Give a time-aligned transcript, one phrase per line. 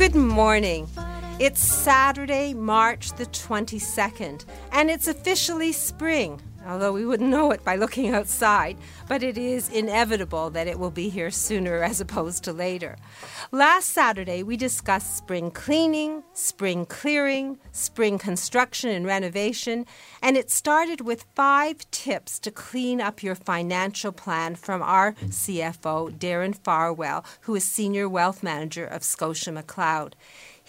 [0.00, 0.88] Good morning.
[1.38, 6.40] It's Saturday, March the 22nd, and it's officially spring.
[6.70, 8.76] Although we wouldn't know it by looking outside,
[9.08, 12.96] but it is inevitable that it will be here sooner as opposed to later.
[13.50, 19.84] Last Saturday, we discussed spring cleaning, spring clearing, spring construction and renovation,
[20.22, 26.16] and it started with five tips to clean up your financial plan from our CFO,
[26.16, 30.12] Darren Farwell, who is Senior Wealth Manager of Scotia McLeod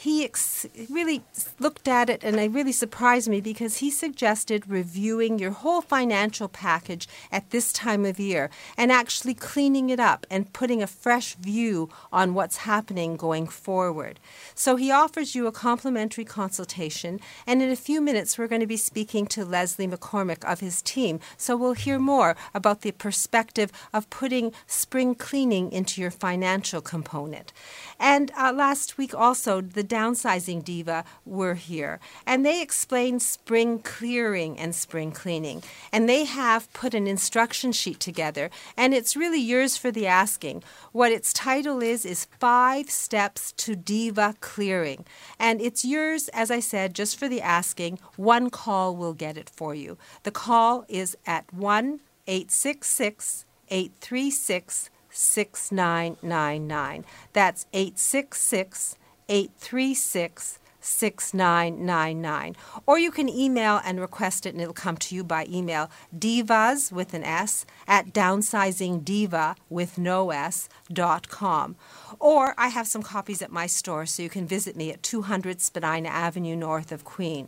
[0.02, 1.22] he ex- really
[1.60, 6.48] looked at it and it really surprised me because he suggested reviewing your whole financial
[6.48, 11.36] package at this time of year and actually cleaning it up and putting a fresh
[11.36, 14.20] view on what's happening going forward.
[14.56, 18.66] So he offers you a complimentary consultation and in a few minutes we're going to
[18.66, 21.20] be speaking to Leslie McCormick of his team.
[21.38, 27.54] So we'll hear more about the perspective of putting spring cleaning into your financial component.
[28.00, 34.58] And uh, last week also the downsizing diva were here, and they explained spring clearing
[34.58, 35.62] and spring cleaning.
[35.92, 40.64] And they have put an instruction sheet together, and it's really yours for the asking.
[40.94, 45.06] What its title is is Five Steps to Diva Clearing.
[45.38, 48.00] And it's yours, as I said, just for the asking.
[48.16, 49.98] One call will get it for you.
[50.24, 57.06] The call is at 1 866 836 6999.
[57.34, 58.96] That's 866
[59.30, 62.56] 836 6999.
[62.86, 66.92] Or you can email and request it, and it'll come to you by email divas
[66.92, 71.76] with an S at downsizingdiva with no S dot com.
[72.20, 75.62] Or I have some copies at my store, so you can visit me at 200
[75.62, 77.48] Spadina Avenue north of Queen.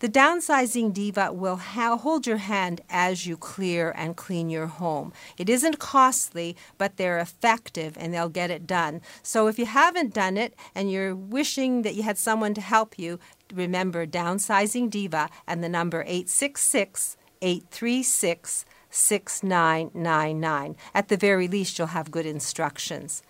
[0.00, 5.12] The downsizing diva will ha- hold your hand as you clear and clean your home.
[5.36, 9.02] It isn't costly, but they're effective and they'll get it done.
[9.22, 12.98] So if you haven't done it and you're wishing that you had someone to help
[12.98, 13.18] you,
[13.52, 20.76] remember downsizing diva and the number 866 836 6999.
[20.94, 23.22] At the very least, you'll have good instructions.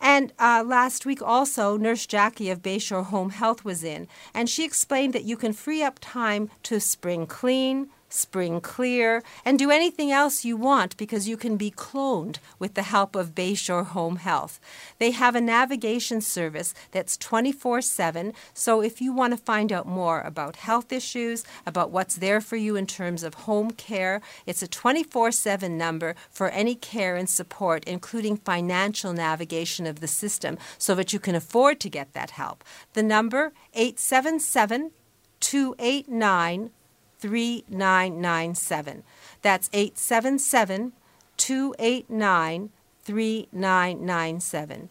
[0.00, 4.64] And uh, last week also, Nurse Jackie of Bayshore Home Health was in, and she
[4.64, 10.10] explained that you can free up time to spring clean, spring clear, and do anything
[10.10, 14.60] else you want because you can be cloned with the help of Bayshore Home Health.
[14.98, 18.32] They have a navigation service that's 24 7.
[18.54, 22.56] So if you want to find out more about health issues, about what's there for
[22.56, 27.28] you in terms of home care, it's a 24 7 number for any care and
[27.28, 32.30] support, including financial navigation of the system, so that you can afford to get that
[32.30, 32.64] help.
[32.92, 34.92] The number 877
[35.40, 36.70] 289
[37.20, 39.02] 3997.
[39.42, 40.92] That's 877
[41.36, 42.70] 289
[43.04, 44.88] 3997.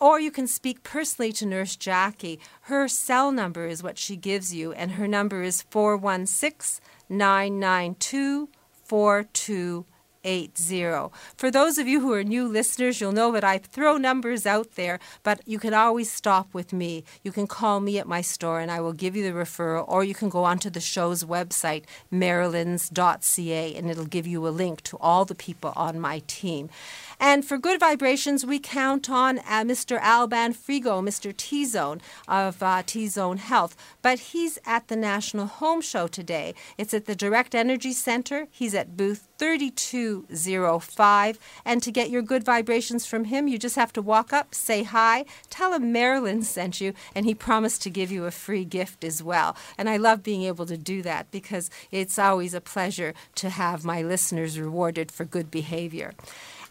[0.00, 2.40] Or you can speak personally to Nurse Jackie.
[2.62, 8.48] Her cell number is what she gives you, and her number is 416 992
[8.84, 9.86] 42
[10.24, 11.08] 80.
[11.36, 14.72] For those of you who are new listeners, you'll know that I throw numbers out
[14.72, 17.04] there, but you can always stop with me.
[17.22, 20.04] You can call me at my store and I will give you the referral, or
[20.04, 24.96] you can go onto the show's website, marilyns.ca, and it'll give you a link to
[24.98, 26.70] all the people on my team.
[27.20, 30.00] And for good vibrations, we count on uh, Mr.
[30.00, 31.36] Alban Frigo, Mr.
[31.36, 33.76] T Zone of uh, T Zone Health.
[34.02, 36.54] But he's at the National Home Show today.
[36.78, 38.48] It's at the Direct Energy Center.
[38.50, 41.38] He's at booth 3205.
[41.64, 44.84] And to get your good vibrations from him, you just have to walk up, say
[44.84, 49.02] hi, tell him Marilyn sent you, and he promised to give you a free gift
[49.02, 49.56] as well.
[49.76, 53.84] And I love being able to do that because it's always a pleasure to have
[53.84, 56.12] my listeners rewarded for good behavior.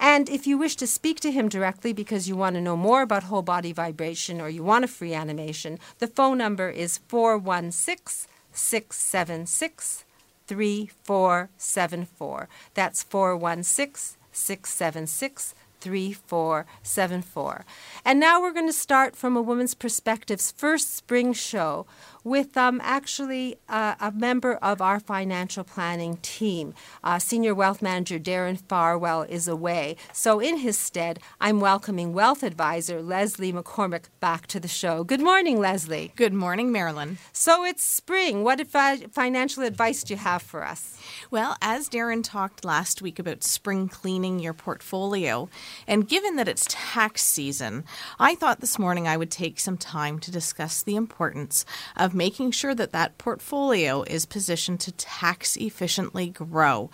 [0.02, 3.04] And if you wish to speak to him directly because you want to know more
[3.04, 8.28] about whole body vibration or you want a free animation, the phone number is 416
[8.52, 10.04] 676
[10.48, 12.50] 3474.
[12.74, 17.66] That's 416 676 3474.
[18.04, 21.86] And now we're going to start from a woman's perspective's first spring show
[22.24, 26.74] with um, actually uh, a member of our financial planning team.
[27.04, 29.96] Uh, Senior Wealth Manager Darren Farwell is away.
[30.14, 35.04] So, in his stead, I'm welcoming Wealth Advisor Leslie McCormick back to the show.
[35.04, 36.12] Good morning, Leslie.
[36.16, 37.18] Good morning, Marilyn.
[37.32, 38.44] So, it's spring.
[38.44, 41.00] What financial advice do you have for us?
[41.30, 45.50] Well, as Darren talked last week about spring cleaning your portfolio,
[45.88, 47.84] and given that it's tax season,
[48.20, 51.66] I thought this morning I would take some time to discuss the importance
[51.96, 56.90] of of making sure that that portfolio is positioned to tax efficiently grow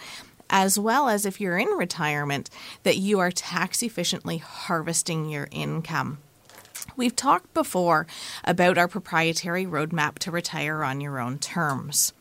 [0.50, 2.50] as well as if you're in retirement,
[2.84, 6.20] that you are tax efficiently harvesting your income.
[6.96, 8.08] We've talked before
[8.46, 12.14] about our proprietary roadmap to retire on your own terms.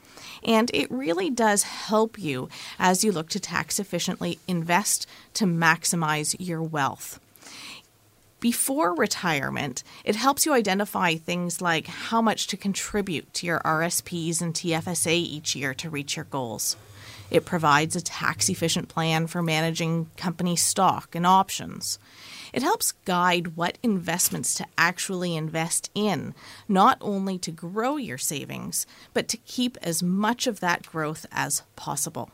[0.43, 2.49] And it really does help you
[2.79, 7.21] as you look to tax efficiently invest to maximize your wealth
[8.47, 14.41] before retirement, it helps you identify things like how much to contribute to your RSPs
[14.41, 16.77] and TFSA each year to reach your goals.
[17.29, 21.99] It provides a tax efficient plan for managing company stock and options.
[22.53, 26.33] It helps guide what investments to actually invest in,
[26.69, 31.65] not only to grow your savings, but to keep as much of that growth as
[31.75, 32.31] possible.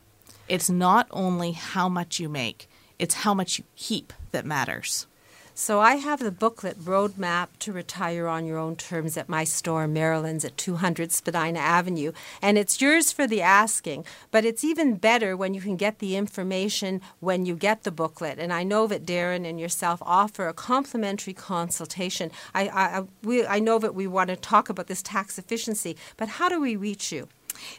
[0.46, 2.68] It's not only how much you make,
[2.98, 5.06] it's how much you keep that matters.
[5.54, 9.86] So I have the booklet Roadmap to Retire on Your Own Terms at my store,
[9.86, 12.12] Marilyn's at 200 Spadina Avenue.
[12.40, 16.16] And it's yours for the asking, but it's even better when you can get the
[16.16, 18.38] information when you get the booklet.
[18.38, 22.30] And I know that Darren and yourself offer a complimentary consultation.
[22.54, 26.28] I, I, we, I know that we want to talk about this tax efficiency, but
[26.28, 27.28] how do we reach you?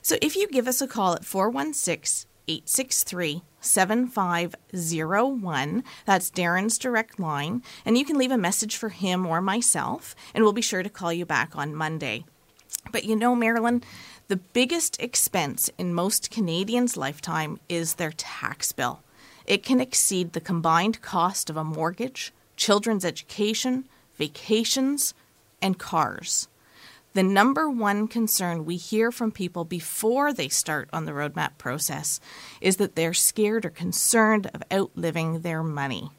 [0.03, 5.83] So if you give us a call at 416 863 7501.
[6.05, 7.63] That's Darren's direct line.
[7.85, 10.89] And you can leave a message for him or myself, and we'll be sure to
[10.89, 12.25] call you back on Monday.
[12.91, 13.83] But you know, Marilyn,
[14.27, 19.01] the biggest expense in most Canadians' lifetime is their tax bill.
[19.45, 23.87] It can exceed the combined cost of a mortgage, children's education,
[24.17, 25.13] vacations,
[25.61, 26.47] and cars.
[27.13, 32.19] The number one concern we hear from people before they start on the roadmap process
[32.59, 36.09] is that they're scared or concerned of outliving their money.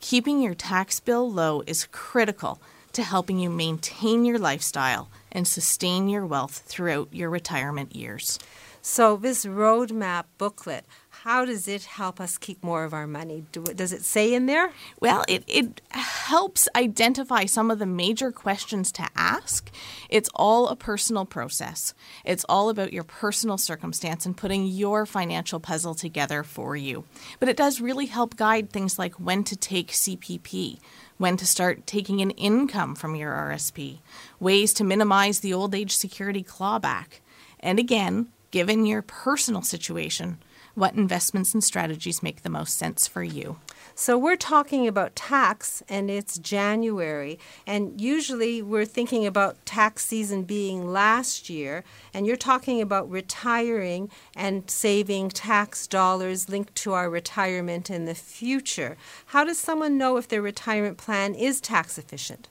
[0.00, 2.60] Keeping your tax bill low is critical
[2.94, 8.40] to helping you maintain your lifestyle and sustain your wealth throughout your retirement years.
[8.82, 10.84] So, this roadmap booklet,
[11.24, 13.46] how does it help us keep more of our money?
[13.50, 14.72] Do, does it say in there?
[15.00, 19.70] Well, it, it helps identify some of the major questions to ask.
[20.10, 21.94] It's all a personal process,
[22.26, 27.04] it's all about your personal circumstance and putting your financial puzzle together for you.
[27.40, 30.78] But it does really help guide things like when to take CPP
[31.16, 34.00] when to start taking an income from your RSP,
[34.40, 37.20] ways to minimize the old age security clawback,
[37.60, 40.38] and again, given your personal situation,
[40.74, 43.56] what investments and strategies make the most sense for you.
[43.96, 50.42] So we're talking about tax and it's January and usually we're thinking about tax season
[50.42, 57.08] being last year and you're talking about retiring and saving tax dollars linked to our
[57.08, 58.96] retirement in the future.
[59.26, 62.48] How does someone know if their retirement plan is tax efficient?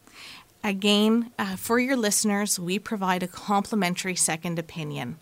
[0.63, 5.17] Again, uh, for your listeners, we provide a complimentary second opinion.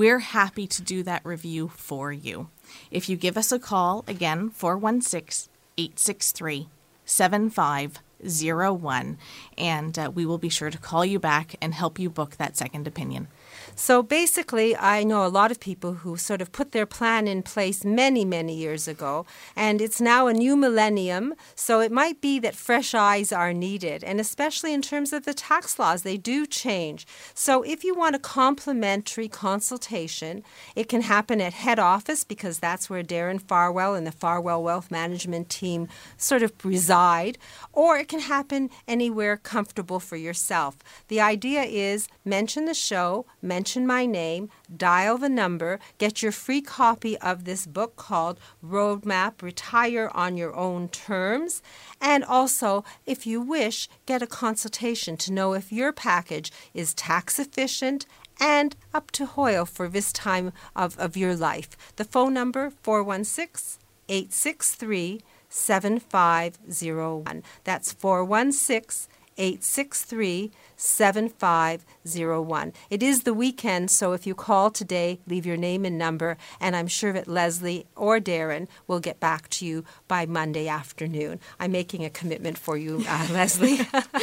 [0.00, 2.48] We're happy to do that review for you.
[2.90, 6.70] If you give us a call, again, 416 863
[7.04, 9.18] 7501,
[9.58, 12.56] and uh, we will be sure to call you back and help you book that
[12.56, 13.28] second opinion.
[13.74, 17.42] So basically, I know a lot of people who sort of put their plan in
[17.42, 19.24] place many, many years ago,
[19.56, 21.34] and it's now a new millennium.
[21.54, 25.34] So it might be that fresh eyes are needed, and especially in terms of the
[25.34, 27.06] tax laws, they do change.
[27.34, 30.42] So if you want a complimentary consultation,
[30.76, 34.90] it can happen at head office because that's where Darren Farwell and the Farwell Wealth
[34.90, 37.38] Management team sort of reside,
[37.72, 40.76] or it can happen anywhere comfortable for yourself.
[41.08, 46.60] The idea is mention the show, mention my name, dial the number, get your free
[46.60, 51.62] copy of this book called Roadmap Retire on Your Own Terms,
[52.00, 57.38] and also, if you wish, get a consultation to know if your package is tax
[57.38, 58.06] efficient
[58.40, 61.76] and up to Hoyle for this time of, of your life.
[61.96, 67.42] The phone number 416 863 7501.
[67.64, 70.50] That's 416 863
[70.80, 72.72] 7501.
[72.88, 76.74] It is the weekend, so if you call today, leave your name and number, and
[76.74, 81.38] I'm sure that Leslie or Darren will get back to you by Monday afternoon.
[81.58, 83.80] I'm making a commitment for you, uh, Leslie.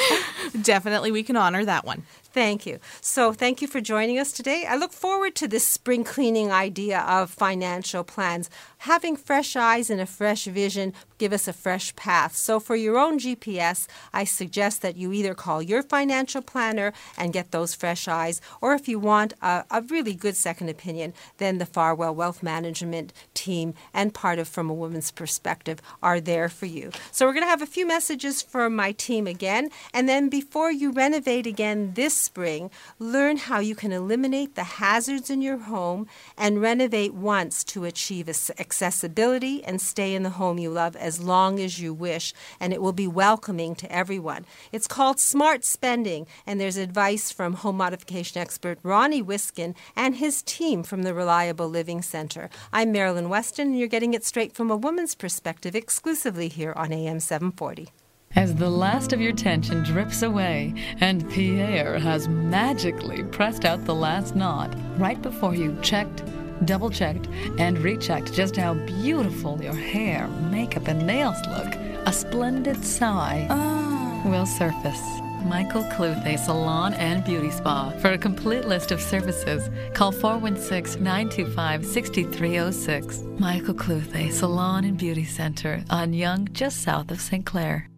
[0.61, 2.03] Definitely, we can honor that one.
[2.37, 2.79] Thank you.
[3.01, 4.65] So, thank you for joining us today.
[4.69, 8.49] I look forward to this spring cleaning idea of financial plans.
[8.79, 12.35] Having fresh eyes and a fresh vision give us a fresh path.
[12.35, 17.31] So, for your own GPS, I suggest that you either call your financial planner and
[17.31, 21.59] get those fresh eyes, or if you want a, a really good second opinion, then
[21.59, 26.65] the Farwell Wealth Management team and part of From a Woman's Perspective are there for
[26.65, 26.89] you.
[27.11, 30.71] So, we're going to have a few messages from my team again, and then before
[30.71, 36.07] you renovate again this spring, learn how you can eliminate the hazards in your home
[36.37, 41.59] and renovate once to achieve accessibility and stay in the home you love as long
[41.59, 44.45] as you wish, and it will be welcoming to everyone.
[44.71, 50.41] It's called Smart Spending, and there's advice from home modification expert Ronnie Wiskin and his
[50.41, 52.49] team from the Reliable Living Center.
[52.71, 56.91] I'm Marilyn Weston, and you're getting it straight from a woman's perspective exclusively here on
[56.91, 57.89] AM 740.
[58.35, 63.95] As the last of your tension drips away and Pierre has magically pressed out the
[63.95, 66.23] last knot right before you checked,
[66.65, 67.27] double checked,
[67.57, 71.73] and rechecked just how beautiful your hair, makeup, and nails look,
[72.05, 74.29] a splendid sigh oh.
[74.29, 75.26] will surface.
[75.45, 77.91] Michael Cluthe Salon and Beauty Spa.
[77.99, 83.23] For a complete list of services, call 416 925 6306.
[83.39, 87.45] Michael Cluthe Salon and Beauty Center on Yonge, just south of St.
[87.45, 87.89] Clair.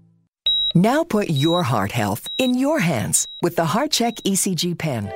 [0.76, 5.12] Now put your heart health in your hands with the HeartCheck ECG pen.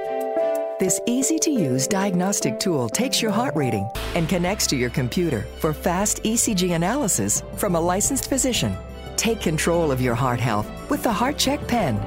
[0.80, 5.46] This easy to use diagnostic tool takes your heart reading and connects to your computer
[5.60, 8.76] for fast ECG analysis from a licensed physician.
[9.16, 12.00] Take control of your heart health with the HeartCheck pen.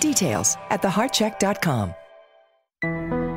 [0.00, 1.94] Details at theheartcheck.com.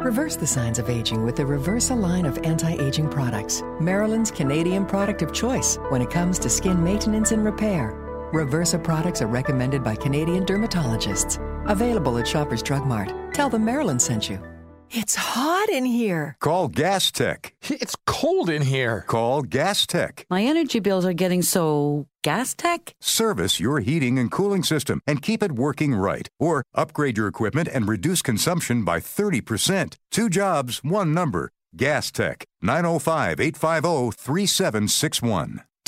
[0.04, 4.86] Reverse the signs of aging with the Reversa line of anti aging products, Marilyn's Canadian
[4.86, 7.94] product of choice when it comes to skin maintenance and repair.
[8.34, 11.40] Reversa products are recommended by Canadian dermatologists.
[11.70, 13.14] Available at Shoppers Drug Mart.
[13.34, 14.51] Tell them Maryland sent you.
[14.94, 16.36] It's hot in here.
[16.42, 17.56] Call Gas Tech.
[17.70, 19.06] It's cold in here.
[19.08, 20.26] Call Gas Tech.
[20.30, 22.94] My energy bills are getting so gas tech?
[23.00, 26.28] Service your heating and cooling system and keep it working right.
[26.40, 29.96] Or upgrade your equipment and reduce consumption by 30%.
[30.12, 31.52] Two jobs, one number.
[31.76, 32.44] Gas Tech.
[32.62, 35.62] 905 850 3761.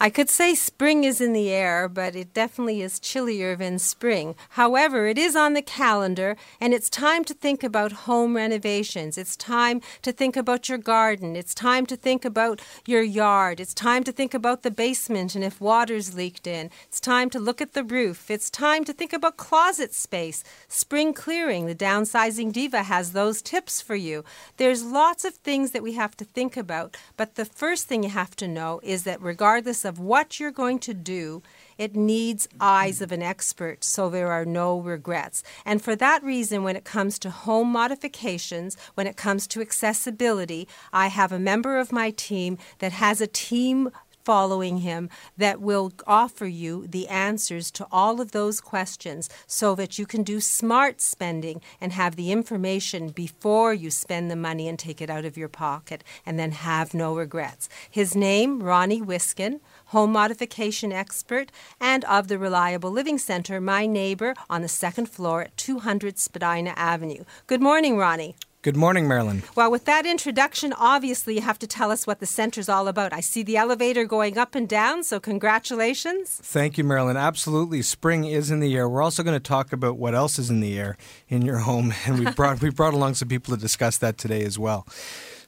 [0.00, 4.36] I could say spring is in the air, but it definitely is chillier than spring.
[4.50, 9.18] However, it is on the calendar, and it's time to think about home renovations.
[9.18, 11.34] It's time to think about your garden.
[11.34, 13.58] It's time to think about your yard.
[13.58, 16.70] It's time to think about the basement and if water's leaked in.
[16.86, 18.30] It's time to look at the roof.
[18.30, 21.66] It's time to think about closet space, spring clearing.
[21.66, 24.24] The downsizing diva has those tips for you.
[24.58, 28.10] There's lots of things that we have to think about, but the first thing you
[28.10, 31.42] have to know is that regardless of what you're going to do,
[31.76, 35.42] it needs eyes of an expert so there are no regrets.
[35.64, 40.68] And for that reason, when it comes to home modifications, when it comes to accessibility,
[40.92, 43.90] I have a member of my team that has a team
[44.28, 49.98] following him that will offer you the answers to all of those questions so that
[49.98, 54.78] you can do smart spending and have the information before you spend the money and
[54.78, 57.70] take it out of your pocket and then have no regrets.
[57.90, 64.34] His name, Ronnie Wiskin home modification expert, and of the Reliable Living Center, my neighbor
[64.48, 67.24] on the second floor at 200 Spadina Avenue.
[67.46, 68.36] Good morning, Ronnie.
[68.62, 69.44] Good morning, Marilyn.
[69.54, 73.12] Well, with that introduction, obviously you have to tell us what the center's all about.
[73.12, 76.40] I see the elevator going up and down, so congratulations.
[76.42, 77.16] Thank you, Marilyn.
[77.16, 78.88] Absolutely, spring is in the air.
[78.88, 80.96] We're also going to talk about what else is in the air
[81.28, 84.42] in your home, and we brought we brought along some people to discuss that today
[84.42, 84.88] as well.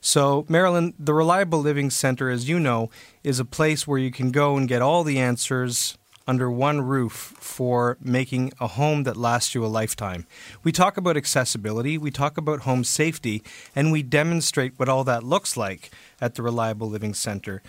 [0.00, 2.90] So, Marilyn, the Reliable Living Center, as you know,
[3.24, 7.12] is a place where you can go and get all the answers under one roof
[7.38, 10.26] for making a home that lasts you a lifetime.
[10.62, 13.42] We talk about accessibility, we talk about home safety,
[13.74, 17.62] and we demonstrate what all that looks like at the Reliable Living Center.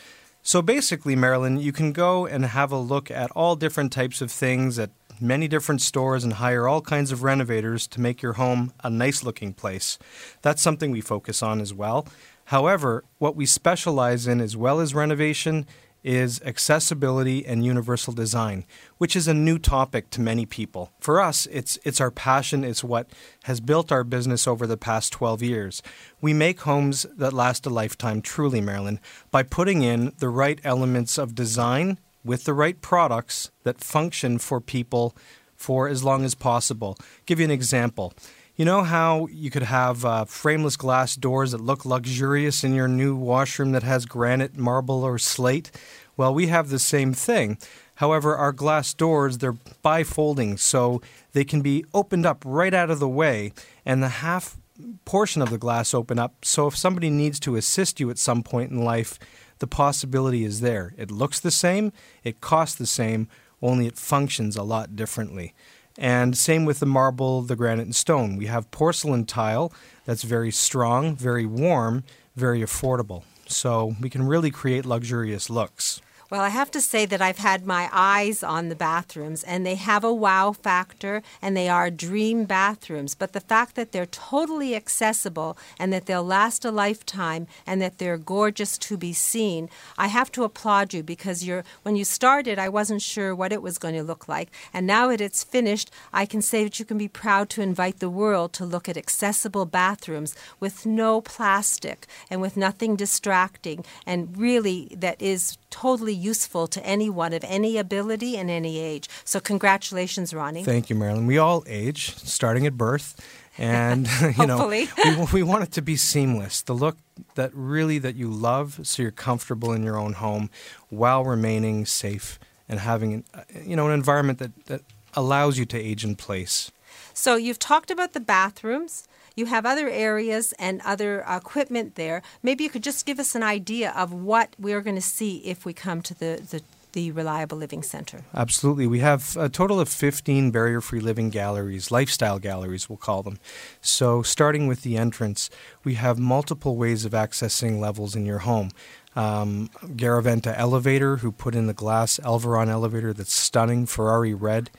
[0.44, 4.32] So basically, Marilyn, you can go and have a look at all different types of
[4.32, 4.90] things at
[5.20, 9.24] many different stores and hire all kinds of renovators to make your home a nice
[9.24, 10.00] looking place.
[10.42, 12.08] That's something we focus on as well.
[12.46, 15.68] However, what we specialize in as well as renovation
[16.04, 18.66] is accessibility and universal design,
[18.98, 20.92] which is a new topic to many people.
[21.00, 23.10] For us, it's it's our passion, it's what
[23.44, 25.84] has built our business over the past 12 years.
[26.20, 31.18] We make homes that last a lifetime truly, Marilyn, by putting in the right elements
[31.18, 35.16] of design with the right products that function for people
[35.56, 36.98] for as long as possible.
[37.26, 38.14] give you an example.
[38.62, 42.88] You know how you could have uh, frameless glass doors that look luxurious in your
[42.88, 45.72] new washroom that has granite, marble, or slate?
[46.16, 47.58] Well, we have the same thing.
[47.96, 51.02] However, our glass doors, they're bifolding, so
[51.32, 53.52] they can be opened up right out of the way,
[53.84, 54.58] and the half
[55.06, 56.46] portion of the glass open up.
[56.46, 59.18] So if somebody needs to assist you at some point in life,
[59.58, 60.94] the possibility is there.
[61.00, 63.28] It looks the same, it costs the same,
[63.60, 65.56] only it functions a lot differently.
[65.98, 68.38] And same with the marble, the granite, and stone.
[68.38, 69.74] We have porcelain tile
[70.06, 72.04] that's very strong, very warm,
[72.36, 73.24] very affordable.
[73.48, 76.02] So we can really create luxurious looks.
[76.32, 79.76] Well, I have to say that I've had my eyes on the bathrooms, and they
[79.76, 83.16] have a wow factor, and they are dream bathrooms.
[83.16, 87.98] But the fact that they're totally accessible and that they'll last a lifetime and that
[87.98, 92.58] they're gorgeous to be seen, I have to applaud you because you're, when you started,
[92.58, 94.52] I wasn't sure what it was going to look like.
[94.74, 98.00] And now that it's finished, I can say that you can be proud to invite
[98.00, 104.38] the world to look at accessible bathrooms with no plastic and with nothing distracting, and
[104.38, 109.10] really that is totally useful to anyone of any ability and any age.
[109.24, 110.64] So, congratulations, Ronnie.
[110.64, 111.26] Thank you, Marilyn.
[111.26, 113.20] We all age, starting at birth.
[113.58, 114.88] And you know, we,
[115.34, 116.62] we want it to be seamless.
[116.62, 116.98] The look
[117.36, 120.50] that really that you love, so you're comfortable in your own home,
[120.90, 124.82] while remaining safe and having, uh, you know, an environment that, that
[125.14, 126.72] allows you to age in place.
[127.14, 129.08] So you've talked about the bathrooms.
[129.36, 132.22] You have other areas and other equipment there.
[132.44, 135.66] Maybe you could just give us an idea of what we're going to see if
[135.66, 136.62] we come to the, the
[136.94, 138.24] the Reliable Living Center?
[138.34, 138.88] Absolutely.
[138.88, 143.40] We have a total of 15 barrier free living galleries, lifestyle galleries, we'll call them.
[143.82, 145.50] So, starting with the entrance,
[145.84, 148.72] we have multiple ways of accessing levels in your home.
[149.16, 154.70] Um, Garaventa Elevator, who put in the glass Elvoron elevator that's stunning, Ferrari red.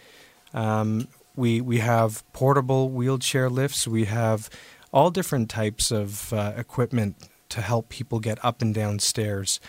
[0.54, 3.86] Um, we we have portable wheelchair lifts.
[3.86, 4.50] We have
[4.92, 7.16] all different types of uh, equipment
[7.48, 9.60] to help people get up and down stairs.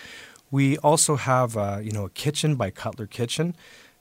[0.52, 3.56] We also have uh, you know a kitchen by Cutler Kitchen.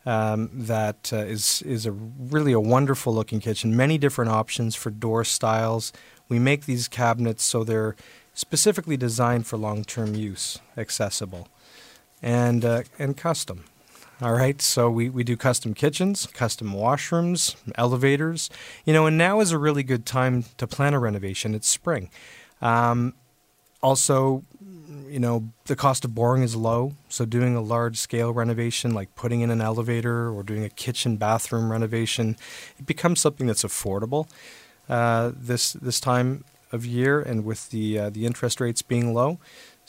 [0.05, 3.77] Um, that uh, is is a really a wonderful looking kitchen.
[3.77, 5.93] Many different options for door styles.
[6.29, 7.95] We make these cabinets so they're
[8.35, 11.49] specifically designed for long term use, accessible,
[12.21, 13.65] and uh, and custom.
[14.23, 18.51] All right, so we, we do custom kitchens, custom washrooms, elevators,
[18.85, 21.57] you know, and now is a really good time to plan a renovation.
[21.57, 22.09] It's spring.
[22.61, 23.15] Um,
[23.83, 24.45] also,
[25.09, 29.13] you know, the cost of boring is low, so doing a large scale renovation like
[29.17, 32.37] putting in an elevator or doing a kitchen bathroom renovation,
[32.79, 34.29] it becomes something that's affordable
[34.89, 39.41] uh, this this time of year, and with the uh, the interest rates being low.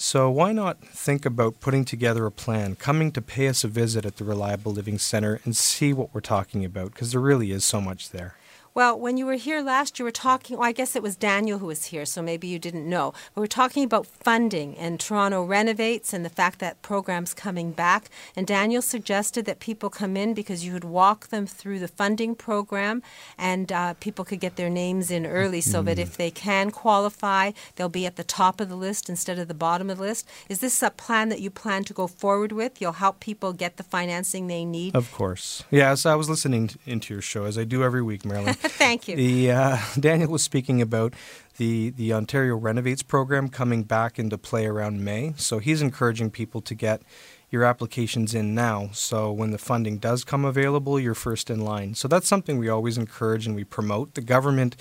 [0.06, 4.06] So, why not think about putting together a plan, coming to pay us a visit
[4.06, 6.92] at the Reliable Living Center and see what we're talking about?
[6.92, 8.36] Because there really is so much there.
[8.76, 11.60] Well, when you were here last, you were talking, well, I guess it was Daniel
[11.60, 13.14] who was here, so maybe you didn't know.
[13.36, 18.10] We were talking about funding and Toronto Renovates and the fact that program's coming back.
[18.36, 22.34] And Daniel suggested that people come in because you would walk them through the funding
[22.34, 23.04] program
[23.38, 25.86] and uh, people could get their names in early so mm.
[25.86, 29.48] that if they can qualify, they'll be at the top of the list instead of
[29.48, 30.28] the bottom of the list.
[30.50, 32.82] Is this a plan that you plan to go forward with?
[32.82, 34.96] You'll help people get the financing they need?
[34.96, 35.64] Of course.
[35.70, 38.56] Yes, I was listening into your show, as I do every week, Marilyn.
[38.70, 39.18] Thank you.
[39.18, 41.14] The uh, Daniel was speaking about
[41.58, 45.34] the the Ontario Renovates program coming back into play around May.
[45.36, 47.02] So he's encouraging people to get
[47.50, 48.90] your applications in now.
[48.94, 51.94] So when the funding does come available, you're first in line.
[51.94, 54.14] So that's something we always encourage and we promote.
[54.14, 54.78] The government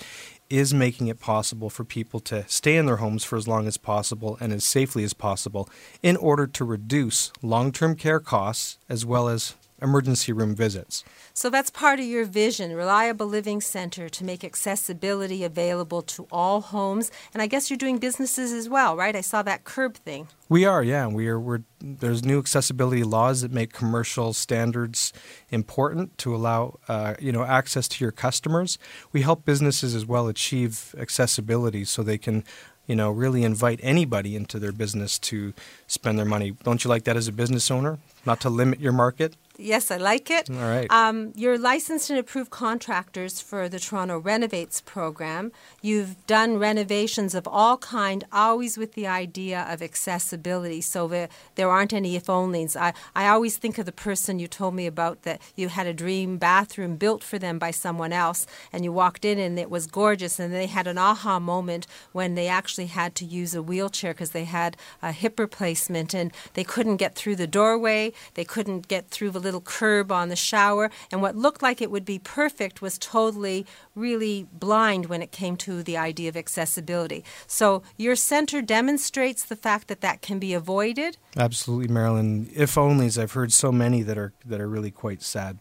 [0.49, 3.77] is making it possible for people to stay in their homes for as long as
[3.77, 5.69] possible and as safely as possible
[6.01, 11.03] in order to reduce long term care costs as well as emergency room visits.
[11.33, 16.61] So that's part of your vision, Reliable Living Center, to make accessibility available to all
[16.61, 17.11] homes.
[17.33, 19.15] And I guess you're doing businesses as well, right?
[19.15, 20.27] I saw that curb thing.
[20.47, 21.07] We are, yeah.
[21.07, 21.39] We are.
[21.39, 25.11] We're, there's new accessibility laws that make commercial standards
[25.49, 28.77] important to allow, uh, you know, access to your customers.
[29.11, 32.43] We help businesses as well achieve accessibility so they can
[32.85, 35.53] you know, really invite anybody into their business to
[35.87, 36.51] spend their money.
[36.63, 37.97] Don't you like that as a business owner?
[38.25, 39.35] Not to limit your market?
[39.57, 40.49] Yes, I like it.
[40.49, 40.91] All right.
[40.91, 45.51] Um, you're licensed and approved contractors for the Toronto Renovates program.
[45.79, 51.69] You've done renovations of all kind, always with the idea of accessibility, so that there
[51.69, 52.75] aren't any if onlys.
[52.75, 55.93] I, I always think of the person you told me about that you had a
[55.93, 59.85] dream bathroom built for them by someone else, and you walked in and it was
[59.85, 64.15] gorgeous, and they had an aha moment when they actually had to use a wheelchair
[64.15, 68.87] because they had a hip replacement and they couldn't get through the doorway, they couldn't
[68.87, 72.19] get through the little curb on the shower, and what looked like it would be
[72.19, 77.23] perfect was totally, really blind when it came to the idea of accessibility.
[77.47, 81.17] So your center demonstrates the fact that that can be avoided.
[81.37, 82.49] Absolutely, Marilyn.
[82.55, 85.59] If onlys, I've heard so many that are that are really quite sad.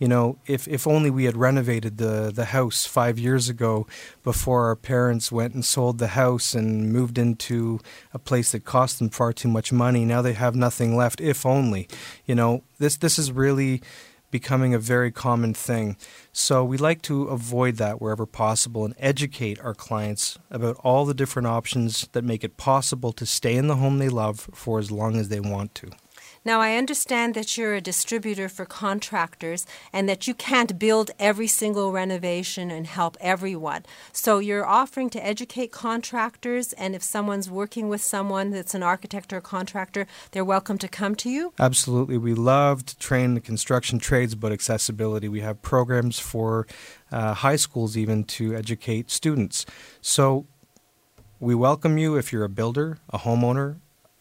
[0.00, 3.86] You know, if, if only we had renovated the, the house five years ago
[4.24, 7.80] before our parents went and sold the house and moved into
[8.14, 10.06] a place that cost them far too much money.
[10.06, 11.86] Now they have nothing left, if only.
[12.24, 13.82] You know, this, this is really
[14.30, 15.98] becoming a very common thing.
[16.32, 21.12] So we like to avoid that wherever possible and educate our clients about all the
[21.12, 24.90] different options that make it possible to stay in the home they love for as
[24.90, 25.90] long as they want to.
[26.42, 31.46] Now, I understand that you're a distributor for contractors and that you can't build every
[31.46, 33.84] single renovation and help everyone.
[34.10, 39.34] So, you're offering to educate contractors, and if someone's working with someone that's an architect
[39.34, 41.52] or a contractor, they're welcome to come to you?
[41.58, 42.16] Absolutely.
[42.16, 45.28] We love to train the construction trades about accessibility.
[45.28, 46.66] We have programs for
[47.12, 49.66] uh, high schools even to educate students.
[50.00, 50.46] So,
[51.38, 53.76] we welcome you if you're a builder, a homeowner,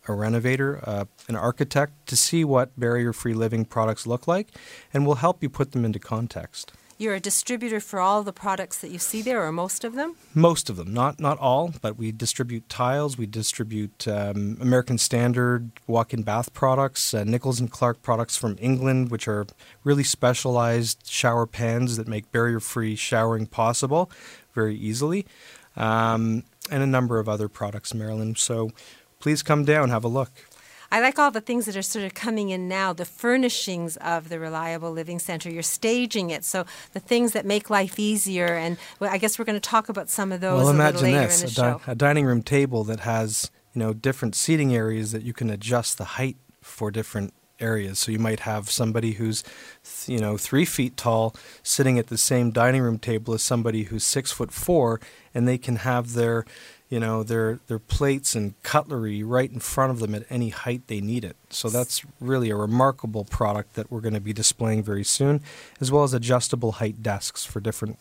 [0.08, 4.48] a renovator, uh, an architect to see what barrier free living products look like,
[4.94, 6.72] and we'll help you put them into context.
[6.98, 10.16] You're a distributor for all the products that you see there, or most of them?
[10.36, 13.18] Most of them, not not all, but we distribute tiles.
[13.18, 19.12] We distribute um, American Standard walk-in bath products, uh, Nicholls and Clarke products from England,
[19.12, 19.48] which are
[19.86, 24.12] really specialized shower pans that make barrier-free showering possible
[24.54, 25.26] very easily,
[25.78, 28.36] um, and a number of other products, Marilyn.
[28.36, 28.72] So
[29.20, 30.32] please come down, have a look.
[30.92, 34.30] I like all the things that are sort of coming in now, the furnishings of
[34.30, 35.52] the Reliable Living Center.
[35.52, 38.56] You're staging it, so the things that make life easier.
[38.56, 41.42] And I guess we're going to talk about some of those well, a imagine this,
[41.42, 41.82] in the a, show.
[41.86, 45.52] Di- a dining room table that has you know different seating areas that you can
[45.52, 48.00] adjust the height for different areas.
[48.00, 49.44] So you might have somebody who's,
[50.08, 54.04] you know, three feet tall sitting at the same dining room table as somebody who's
[54.04, 55.00] six foot four,
[55.36, 56.46] and they can have their
[56.89, 60.82] you know their their plates and cutlery right in front of them at any height
[60.88, 61.36] they need it.
[61.49, 65.41] So that's really a remarkable product that we're going to be displaying very soon,
[65.80, 67.99] as well as adjustable height desks for different,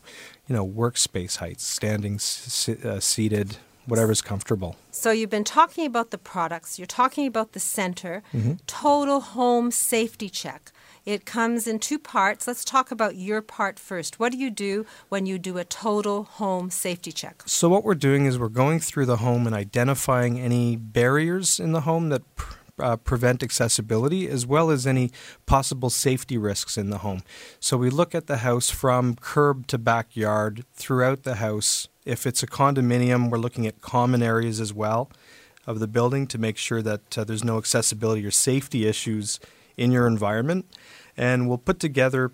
[0.49, 4.77] you know, workspace heights, standing, s- uh, seated, whatever's comfortable.
[4.91, 8.59] So you've been talking about the products, you're talking about the center, Mhm.
[8.67, 10.73] total home safety check.
[11.09, 12.47] It comes in two parts.
[12.47, 14.21] Let's talk about your part first.
[14.21, 17.45] What do you do when you do a total home safety check?
[17.47, 21.73] So what we're doing is we're going through the home and identifying any barriers in
[21.73, 22.21] the home that
[22.79, 25.11] uh, prevent accessibility, as well as any
[25.47, 27.23] possible safety risks in the home.
[27.59, 31.89] So we look at the house from curb to backyard throughout the house.
[32.05, 35.11] If it's a condominium, we're looking at common areas as well
[35.67, 39.41] of the building to make sure that uh, there's no accessibility or safety issues
[39.79, 40.67] in your environment.
[41.17, 42.31] And we'll put together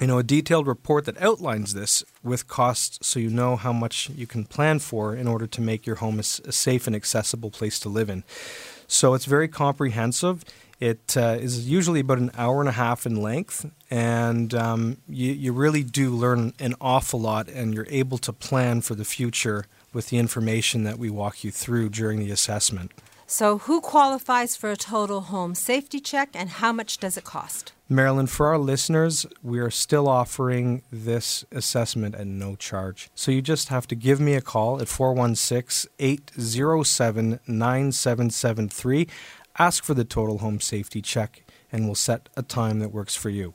[0.00, 4.10] you know, a detailed report that outlines this with costs so you know how much
[4.10, 7.80] you can plan for in order to make your home a safe and accessible place
[7.80, 8.22] to live in.
[8.86, 10.44] So it's very comprehensive.
[10.78, 15.32] It uh, is usually about an hour and a half in length, and um, you,
[15.32, 19.64] you really do learn an awful lot, and you're able to plan for the future
[19.92, 22.92] with the information that we walk you through during the assessment.
[23.30, 27.72] So, who qualifies for a total home safety check and how much does it cost?
[27.86, 33.10] Marilyn, for our listeners, we are still offering this assessment at no charge.
[33.14, 39.08] So you just have to give me a call at 416 807 9773.
[39.58, 43.28] Ask for the total home safety check, and we'll set a time that works for
[43.28, 43.52] you.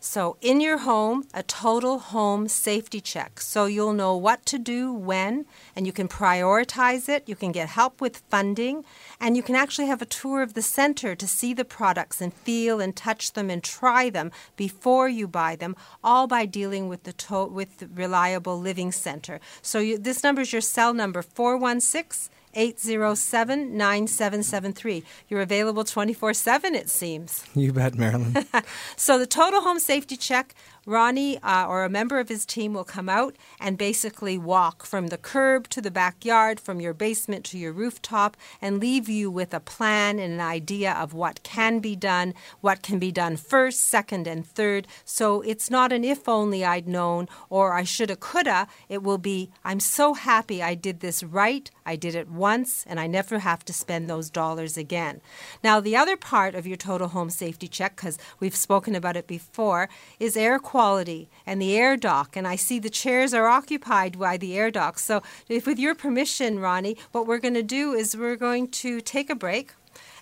[0.00, 3.40] So, in your home, a total home safety check.
[3.40, 7.28] So, you'll know what to do when, and you can prioritize it.
[7.28, 8.84] You can get help with funding,
[9.20, 12.32] and you can actually have a tour of the center to see the products and
[12.32, 17.02] feel and touch them and try them before you buy them, all by dealing with
[17.02, 19.40] the to- with the Reliable Living Center.
[19.62, 25.04] So, you, this number is your cell number 416 807 9773.
[25.28, 27.44] You're available 24 7, it seems.
[27.54, 28.46] You bet, Marilyn.
[28.96, 30.54] so, the total home safety check
[30.88, 35.08] Ronnie uh, or a member of his team will come out and basically walk from
[35.08, 39.52] the curb to the backyard, from your basement to your rooftop, and leave you with
[39.52, 43.80] a plan and an idea of what can be done, what can be done first,
[43.82, 44.86] second, and third.
[45.04, 48.66] So it's not an if only I'd known or I shoulda, coulda.
[48.88, 52.98] It will be I'm so happy I did this right, I did it once, and
[52.98, 55.20] I never have to spend those dollars again.
[55.62, 59.26] Now, the other part of your total home safety check, because we've spoken about it
[59.26, 62.36] before, is air quality quality and the air dock.
[62.36, 65.00] And I see the chairs are occupied by the air dock.
[65.00, 69.00] So, if with your permission, Ronnie, what we're going to do is we're going to
[69.00, 69.72] take a break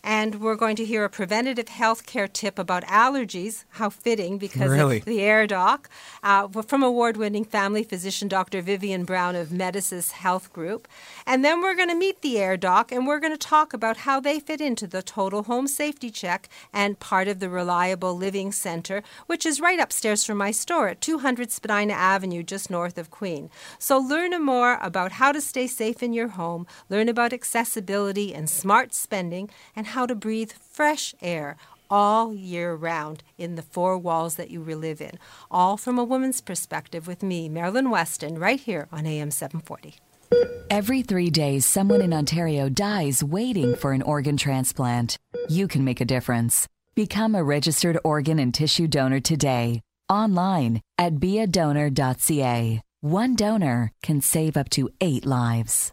[0.03, 3.65] and we're going to hear a preventative health care tip about allergies.
[3.71, 4.99] How fitting because really?
[4.99, 5.89] of the air doc
[6.23, 8.63] uh, from award winning family physician Dr.
[8.63, 10.89] Vivian Brown of Medisys Health Group.
[11.27, 13.99] And then we're going to meet the air doc and we're going to talk about
[13.99, 18.53] how they fit into the total home safety check and part of the Reliable Living
[18.53, 23.11] Center, which is right upstairs from my store at 200 Spadina Avenue, just north of
[23.11, 23.51] Queen.
[23.79, 28.51] So learn more about how to stay safe in your home, learn about accessibility and
[28.51, 31.57] smart spending, and how to breathe fresh air
[31.89, 35.19] all year round in the four walls that you live in.
[35.51, 39.95] All from a woman's perspective with me, Marilyn Weston, right here on AM 740.
[40.69, 45.17] Every three days, someone in Ontario dies waiting for an organ transplant.
[45.49, 46.69] You can make a difference.
[46.95, 49.81] Become a registered organ and tissue donor today,
[50.11, 52.83] online at beadonor.ca.
[53.01, 55.93] One donor can save up to eight lives.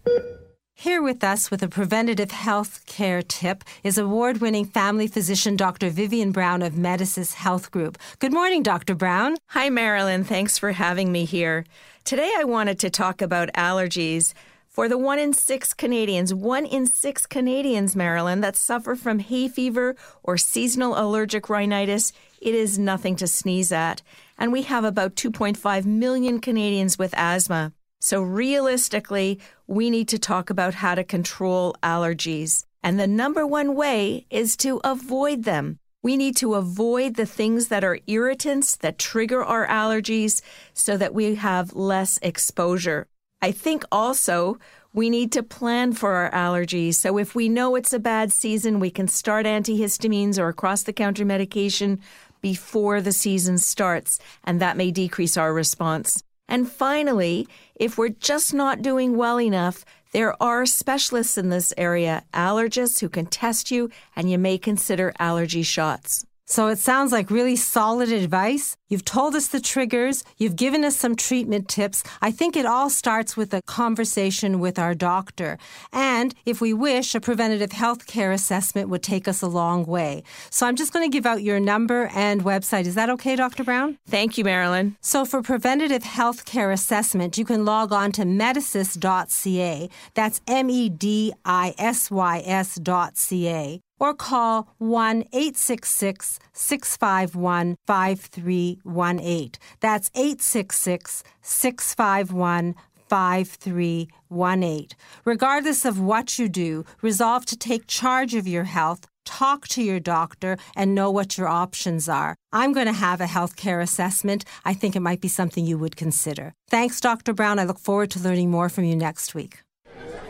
[0.84, 5.89] Here with us with a preventative health care tip is award winning family physician Dr.
[5.89, 7.98] Vivian Brown of Medisys Health Group.
[8.19, 8.93] Good morning, Dr.
[8.93, 9.38] Brown.
[9.52, 10.26] Hi, Marilyn.
[10.26, 11.63] Thanks for having me here.
[12.04, 14.34] Today I wanted to talk about allergies.
[14.67, 19.48] For the one in six Canadians, one in six Canadians, Marilyn, that suffer from hay
[19.48, 24.02] fever or seasonal allergic rhinitis, it is nothing to sneeze at.
[24.38, 27.72] And we have about 2.5 million Canadians with asthma.
[28.04, 32.66] So, realistically, we need to talk about how to control allergies.
[32.84, 35.80] And the number one way is to avoid them.
[36.02, 40.42] We need to avoid the things that are irritants that trigger our allergies
[40.74, 43.08] so that we have less exposure.
[43.42, 44.60] I think also
[44.92, 46.96] we need to plan for our allergies.
[46.96, 50.92] So if we know it's a bad season, we can start antihistamines or across the
[50.92, 52.02] counter medication
[52.42, 56.22] before the season starts, and that may decrease our response.
[56.47, 62.23] And finally, if we're just not doing well enough, there are specialists in this area,
[62.34, 66.25] allergists who can test you, and you may consider allergy shots.
[66.54, 68.78] So it sounds like really solid advice.
[68.88, 70.24] You've told us the triggers.
[70.38, 72.04] You've given us some treatment tips.
[72.22, 75.58] I think it all starts with a conversation with our doctor.
[75.92, 80.22] And if we wish, a preventative health care assessment would take us a long way.
[80.52, 82.86] So I'm just going to give out your number and website.
[82.86, 83.63] Is that okay, Dr.
[83.63, 83.98] Brown?
[84.08, 84.96] Thank you, Marilyn.
[85.02, 89.89] So for preventative health care assessment, you can log on to medisys.ca.
[90.13, 99.52] That's M E D I S Y S.ca or call 1 866 651 5318.
[99.80, 102.76] That's 866 651
[103.08, 104.88] 5318.
[105.24, 110.02] Regardless of what you do, resolve to take charge of your health, talk to your
[110.02, 112.36] doctor, and know what your options are.
[112.52, 114.44] I'm going to have a health care assessment.
[114.66, 116.54] I think it might be something you would consider.
[116.70, 117.32] Thanks, Dr.
[117.32, 117.58] Brown.
[117.58, 119.62] I look forward to learning more from you next week.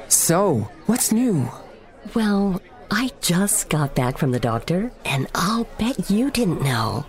[0.09, 1.49] So, what's new?
[2.13, 2.61] Well,
[2.93, 7.07] I just got back from the doctor, and I'll bet you didn't know.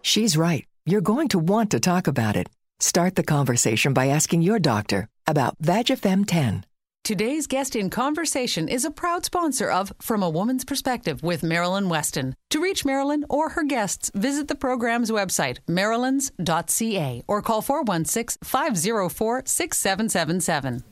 [0.00, 0.66] She's right.
[0.86, 2.48] You're going to want to talk about it.
[2.80, 6.64] Start the conversation by asking your doctor about VagiFem 10.
[7.02, 11.90] Today's guest in conversation is a proud sponsor of From a Woman's Perspective with Marilyn
[11.90, 12.34] Weston.
[12.48, 19.42] To reach Marilyn or her guests, visit the program's website, marilyns.ca, or call 416 504
[19.44, 20.82] 6777.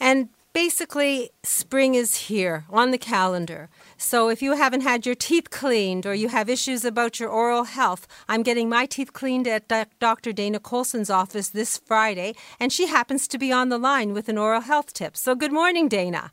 [0.00, 3.68] And basically, spring is here on the calendar.
[3.96, 7.64] So if you haven't had your teeth cleaned or you have issues about your oral
[7.64, 10.32] health, I'm getting my teeth cleaned at Dr.
[10.32, 14.38] Dana Colson's office this Friday, and she happens to be on the line with an
[14.38, 15.16] oral health tip.
[15.16, 16.32] So good morning, Dana.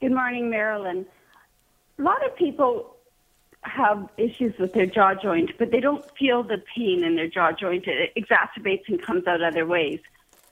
[0.00, 1.06] Good morning, Marilyn.
[1.98, 2.96] A lot of people
[3.62, 7.52] have issues with their jaw joint, but they don't feel the pain in their jaw
[7.52, 7.84] joint.
[7.86, 10.00] It exacerbates and comes out other ways.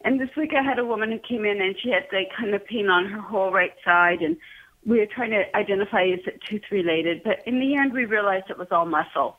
[0.03, 2.55] And this week I had a woman who came in and she had like kind
[2.55, 4.37] of pain on her whole right side and
[4.87, 8.47] we were trying to identify is it tooth related, but in the end we realized
[8.49, 9.37] it was all muscle.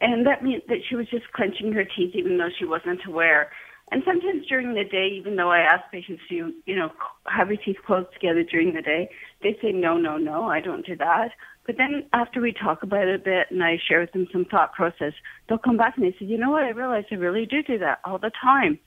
[0.00, 3.50] And that meant that she was just clenching her teeth even though she wasn't aware.
[3.90, 6.90] And sometimes during the day, even though I ask patients to, you know,
[7.26, 9.10] have your teeth closed together during the day,
[9.42, 11.32] they say, no, no, no, I don't do that.
[11.66, 14.44] But then after we talk about it a bit and I share with them some
[14.46, 15.12] thought process,
[15.48, 17.78] they'll come back and they say, you know what, I realize I really do do
[17.78, 18.78] that all the time.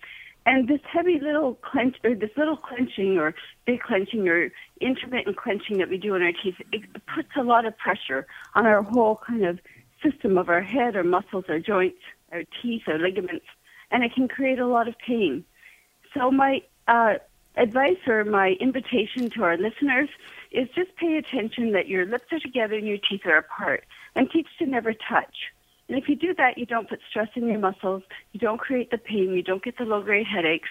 [0.48, 5.78] And this heavy little clench, or this little clenching or big clenching or intermittent clenching
[5.80, 6.84] that we do in our teeth, it
[7.14, 9.60] puts a lot of pressure on our whole kind of
[10.02, 12.00] system of our head, our muscles, our joints,
[12.32, 13.46] our teeth, our ligaments,
[13.92, 15.44] and it can create a lot of pain.
[16.14, 17.16] So my uh,
[17.58, 20.08] advice or my invitation to our listeners
[20.52, 23.84] is just pay attention that your lips are together and your teeth are apart,
[24.16, 25.36] and teeth should never touch.
[25.88, 28.92] And if you do that, you don't put stress in your muscles, you don't create
[28.92, 30.70] the pain, you don't get the low grade headaches,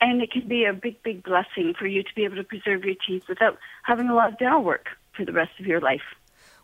[0.00, 2.84] and it can be a big, big blessing for you to be able to preserve
[2.84, 6.14] your teeth without having a lot of dental work for the rest of your life.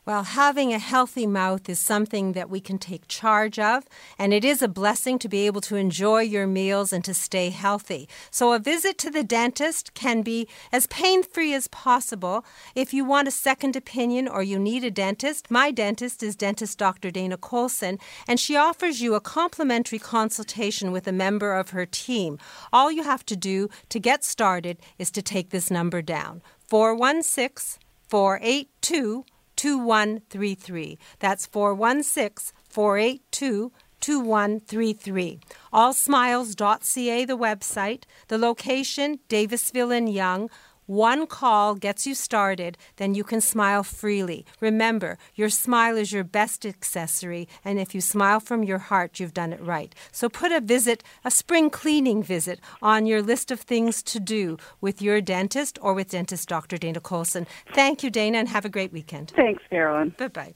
[0.08, 3.84] Well, having a healthy mouth is something that we can take charge of,
[4.18, 7.50] and it is a blessing to be able to enjoy your meals and to stay
[7.50, 8.08] healthy.
[8.30, 12.42] So, a visit to the dentist can be as pain free as possible.
[12.74, 16.78] If you want a second opinion or you need a dentist, my dentist is dentist
[16.78, 17.10] Dr.
[17.10, 22.38] Dana Colson, and she offers you a complimentary consultation with a member of her team.
[22.72, 27.78] All you have to do to get started is to take this number down 416
[28.08, 29.26] 482
[29.58, 30.98] 2133.
[31.18, 35.40] That's 416 482 2133.
[35.72, 38.04] Allsmiles.ca, the website.
[38.28, 40.48] The location, Davisville and Yonge.
[40.88, 44.46] One call gets you started, then you can smile freely.
[44.58, 49.34] Remember, your smile is your best accessory, and if you smile from your heart, you've
[49.34, 49.94] done it right.
[50.12, 54.56] So put a visit, a spring cleaning visit, on your list of things to do
[54.80, 56.78] with your dentist or with dentist Dr.
[56.78, 57.46] Dana Colson.
[57.74, 59.34] Thank you, Dana, and have a great weekend.
[59.36, 60.14] Thanks, Carolyn.
[60.16, 60.54] Bye bye.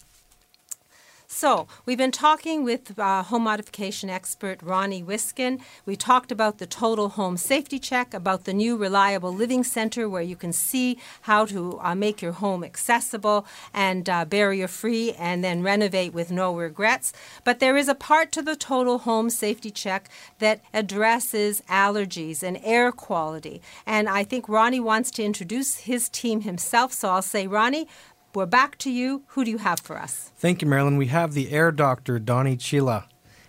[1.35, 5.61] So, we've been talking with uh, home modification expert Ronnie Wiskin.
[5.87, 10.21] We talked about the total home safety check, about the new reliable living center where
[10.21, 15.43] you can see how to uh, make your home accessible and uh, barrier free and
[15.43, 17.15] then renovate with no regrets.
[17.45, 22.61] But there is a part to the total home safety check that addresses allergies and
[22.63, 23.63] air quality.
[23.87, 26.93] And I think Ronnie wants to introduce his team himself.
[26.93, 27.89] So, I'll say, Ronnie,
[28.35, 29.23] we're back to you.
[29.29, 30.31] Who do you have for us?
[30.37, 30.97] Thank you, Marilyn.
[30.97, 33.05] We have the air doctor, Donnie Chila,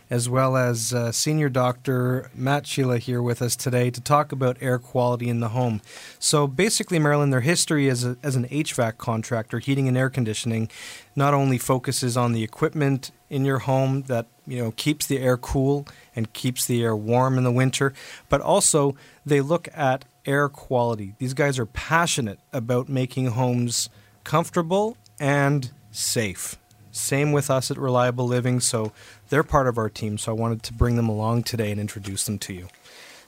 [0.09, 4.57] as well as uh, senior doctor Matt Chila here with us today to talk about
[4.59, 5.81] air quality in the home.
[6.19, 10.69] So basically, Marilyn, their history as, a, as an HVAC contractor, heating and air conditioning,
[11.15, 15.37] not only focuses on the equipment in your home that you know keeps the air
[15.37, 17.93] cool and keeps the air warm in the winter,
[18.27, 21.15] but also they look at air quality.
[21.19, 23.89] These guys are passionate about making homes–
[24.23, 26.57] comfortable and safe.
[26.91, 28.91] Same with us at Reliable Living, so
[29.29, 30.17] they're part of our team.
[30.17, 32.67] So I wanted to bring them along today and introduce them to you.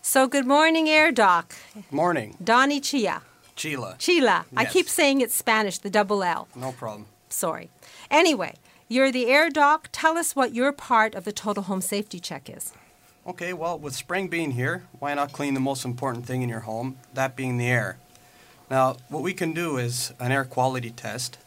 [0.02, 1.56] So, good morning, Air Doc.
[1.90, 2.38] Morning.
[2.44, 3.24] Donnie Chia.
[3.56, 3.98] Chila.
[3.98, 4.46] Chila.
[4.56, 6.48] I keep saying it's Spanish, the double L.
[6.56, 7.08] No problem.
[7.30, 7.72] Sorry.
[8.12, 8.54] Anyway,
[8.88, 9.90] you're the Air Doc.
[9.92, 12.72] Tell us what your part of the total home safety check is.
[13.26, 16.60] Okay, well, with spring being here, why not clean the most important thing in your
[16.60, 17.98] home, that being the air?
[18.70, 21.38] Now, what we can do is an air quality test.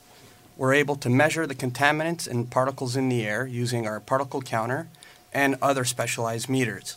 [0.57, 4.89] We're able to measure the contaminants and particles in the air using our particle counter
[5.33, 6.97] and other specialized meters.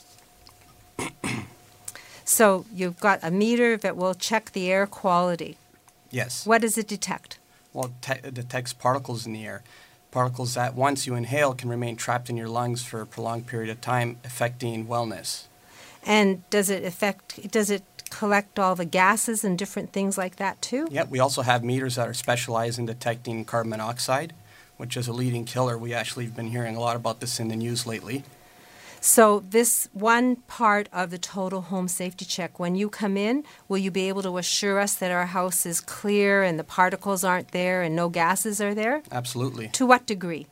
[2.26, 5.58] so you've got a meter that will check the air quality.
[6.12, 6.46] Yes.
[6.46, 7.40] What does it detect?
[7.74, 9.64] Well, it, it detects particles in the air.
[10.12, 13.70] Particles that once you inhale can remain trapped in your lungs for a prolonged period
[13.70, 15.46] of time, affecting wellness.
[16.04, 17.50] And does it affect?
[17.52, 20.88] Does it collect all the gases and different things like that too?
[20.91, 24.34] Yep, we also have meters that are specialized in detecting carbon monoxide,
[24.78, 25.78] which is a leading killer.
[25.78, 28.24] We actually have been hearing a lot about this in the news lately.
[29.04, 33.80] So, this one part of the total home safety check, when you come in, will
[33.80, 37.52] you be able to assure us that our house is clear and the particles aren't
[37.52, 39.02] there and no gases are there?
[39.12, 39.69] Absolutely.
[39.69, 40.45] To what degree?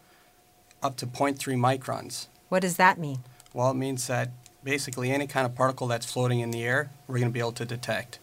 [0.81, 2.25] Up to 0.3 microns.
[2.47, 3.19] What does that mean?
[3.53, 4.31] Well, it means that
[4.63, 7.51] basically any kind of particle that's floating in the air, we're going to be able
[7.53, 8.19] to detect.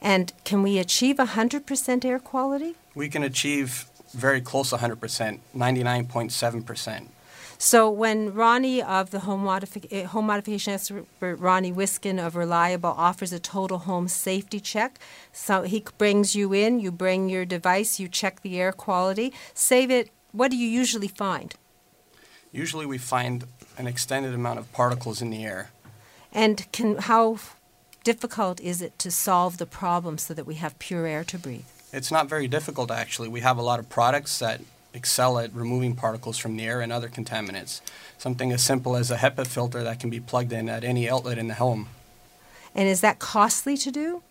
[0.00, 2.74] And can we achieve 100% air quality?
[2.94, 7.06] We can achieve very close to 100%, 99.7%.
[7.58, 12.94] So when Ronnie of the home, modifi- eh, home modification expert, Ronnie Wiskin of Reliable,
[12.96, 14.98] offers a total home safety check,
[15.30, 19.34] so he brings you in, you bring your device, you check the air quality.
[19.52, 20.08] Save it.
[20.32, 21.54] What do you usually find?
[22.50, 23.44] Usually we find
[23.78, 25.70] an extended amount of particles in the air.
[26.32, 27.38] And can how
[28.04, 31.64] difficult is it to solve the problem so that we have pure air to breathe?
[31.92, 33.28] It's not very difficult actually.
[33.28, 34.60] We have a lot of products that
[34.92, 37.80] excel at removing particles from the air and other contaminants.
[38.18, 41.38] Something as simple as a HEPA filter that can be plugged in at any outlet
[41.38, 41.88] in the home.
[42.74, 44.22] And is that costly to do?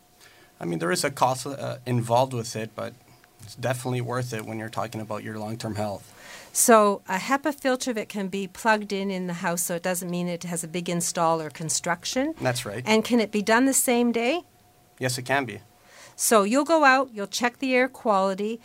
[0.59, 2.93] I mean, there is a cost uh, involved with it, but
[3.41, 6.13] it's definitely worth it when you're talking about your long term health.
[6.51, 10.09] So a HEPA filter that can be plugged in in the house, so it doesn't
[10.09, 12.33] mean it has a big install or construction.
[12.41, 12.83] That's right.
[12.85, 14.41] And can it be done the same day?
[14.99, 15.61] Yes, it can be.
[16.15, 18.59] So you'll go out, you'll check the air quality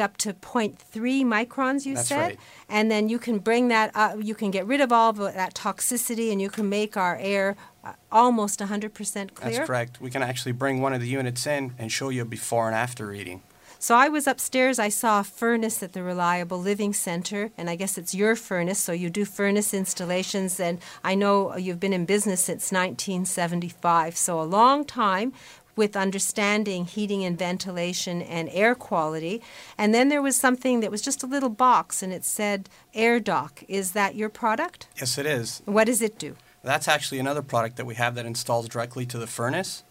[0.00, 0.78] up to 0.3
[1.24, 2.38] microns, you That's said, right.
[2.68, 4.16] and then you can bring that up.
[4.20, 7.56] You can get rid of all of that toxicity, and you can make our air
[7.84, 8.94] uh, almost 100%
[9.34, 9.50] clear.
[9.52, 10.00] That's correct.
[10.00, 12.74] We can actually bring one of the units in and show you a before and
[12.74, 13.42] after reading.
[13.82, 17.76] So I was upstairs, I saw a furnace at the Reliable Living Center, and I
[17.76, 22.04] guess it's your furnace, so you do furnace installations, and I know you've been in
[22.04, 25.32] business since 1975, so a long time
[25.76, 29.40] with understanding heating and ventilation and air quality.
[29.78, 33.18] And then there was something that was just a little box, and it said Air
[33.18, 33.64] Doc.
[33.66, 34.88] Is that your product?
[34.96, 35.62] Yes, it is.
[35.64, 36.36] What does it do?
[36.62, 39.84] That's actually another product that we have that installs directly to the furnace.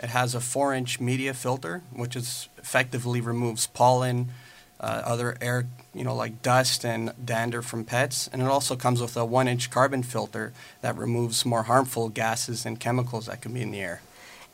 [0.00, 4.30] It has a four inch media filter, which is effectively removes pollen,
[4.80, 8.28] uh, other air, you know, like dust and dander from pets.
[8.32, 12.66] And it also comes with a one inch carbon filter that removes more harmful gases
[12.66, 14.02] and chemicals that can be in the air.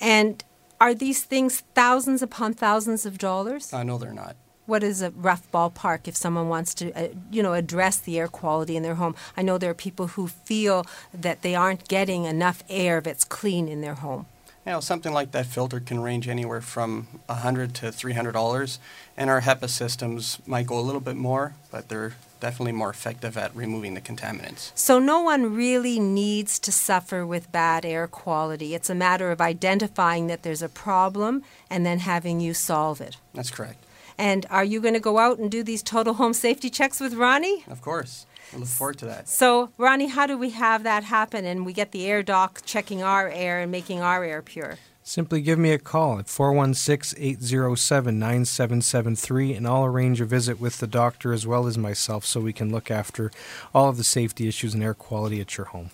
[0.01, 0.43] And
[0.80, 3.72] are these things thousands upon thousands of dollars?
[3.72, 4.36] Uh, no, they're not.
[4.66, 8.28] What is a rough ballpark if someone wants to, uh, you know, address the air
[8.28, 9.16] quality in their home?
[9.36, 13.68] I know there are people who feel that they aren't getting enough air that's clean
[13.68, 14.26] in their home.
[14.70, 18.78] You know, something like that filter can range anywhere from 100 to $300,
[19.16, 23.36] and our HEPA systems might go a little bit more, but they're definitely more effective
[23.36, 24.70] at removing the contaminants.
[24.76, 28.76] So, no one really needs to suffer with bad air quality.
[28.76, 33.16] It's a matter of identifying that there's a problem and then having you solve it.
[33.34, 33.84] That's correct.
[34.16, 37.14] And are you going to go out and do these total home safety checks with
[37.14, 37.64] Ronnie?
[37.68, 38.24] Of course.
[38.53, 39.28] I look forward to that.
[39.28, 43.03] So, Ronnie, how do we have that happen and we get the air doc checking
[43.03, 44.78] our air and making our air pure?
[45.03, 50.78] Simply give me a call at 416 807 9773 and I'll arrange a visit with
[50.78, 53.30] the doctor as well as myself so we can look after
[53.74, 55.90] all of the safety issues and air quality at your home.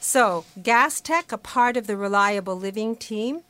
[0.00, 3.42] So, Gas Tech, a part of the Reliable Living team.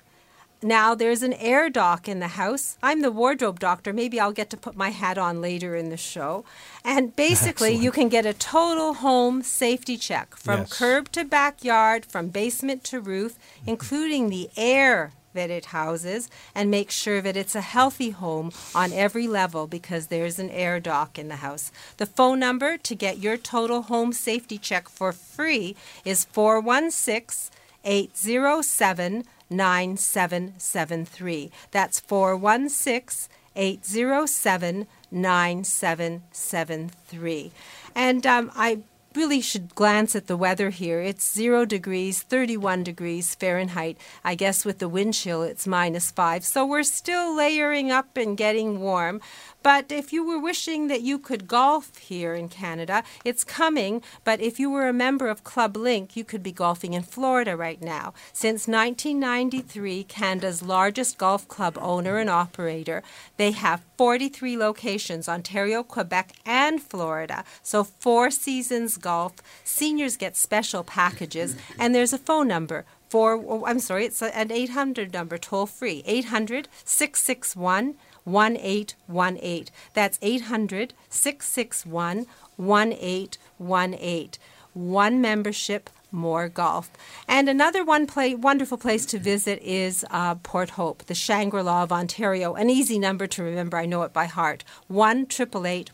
[0.63, 2.77] Now there's an air doc in the house.
[2.83, 3.93] I'm the wardrobe doctor.
[3.93, 6.45] Maybe I'll get to put my hat on later in the show.
[6.85, 7.83] And basically, Excellent.
[7.83, 10.73] you can get a total home safety check from Yes.
[10.79, 13.37] curb to backyard, from basement to roof,
[13.67, 18.93] including the air that it houses, and make sure that it's a healthy home on
[18.93, 21.73] every level because there's an air doc in the house.
[21.97, 27.51] The phone number to get your total home safety check for free is 416
[27.85, 31.51] 807 9773.
[31.71, 37.53] That's 416 807 9773.
[37.95, 38.79] And um, I
[39.15, 41.01] really should glance at the weather here.
[41.01, 43.99] It's zero degrees, 31 degrees Fahrenheit.
[44.25, 46.45] I guess with the wind chill, it's minus five.
[46.45, 49.21] So we're still layering up and getting warm.
[49.63, 54.03] But if you were wishing that you could golf here in Canada, it's coming.
[54.25, 57.57] But if you were a member of Club Link, you could be golfing in Florida
[57.57, 58.13] right now.
[58.33, 63.03] Since 1993, Canada's largest golf club owner and operator,
[63.37, 67.45] they have 43 locations Ontario, Quebec, and Florida.
[67.63, 69.35] So, four seasons golf.
[69.65, 72.85] Seniors get special packages, and there's a phone number.
[73.09, 76.03] For, oh, I'm sorry, it's an 800 number, toll free.
[76.07, 77.95] 800 661
[78.25, 79.67] 1818.
[79.95, 84.31] That's 800 661 1818.
[84.75, 86.91] One membership, more golf.
[87.27, 91.83] And another one play, wonderful place to visit is uh, Port Hope, the Shangri La
[91.83, 92.55] of Ontario.
[92.55, 95.27] An easy number to remember, I know it by heart 1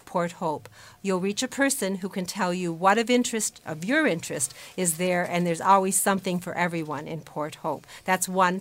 [0.04, 0.68] Port Hope.
[1.00, 4.96] You'll reach a person who can tell you what of interest, of your interest, is
[4.96, 7.86] there, and there's always something for everyone in Port Hope.
[8.04, 8.60] That's 1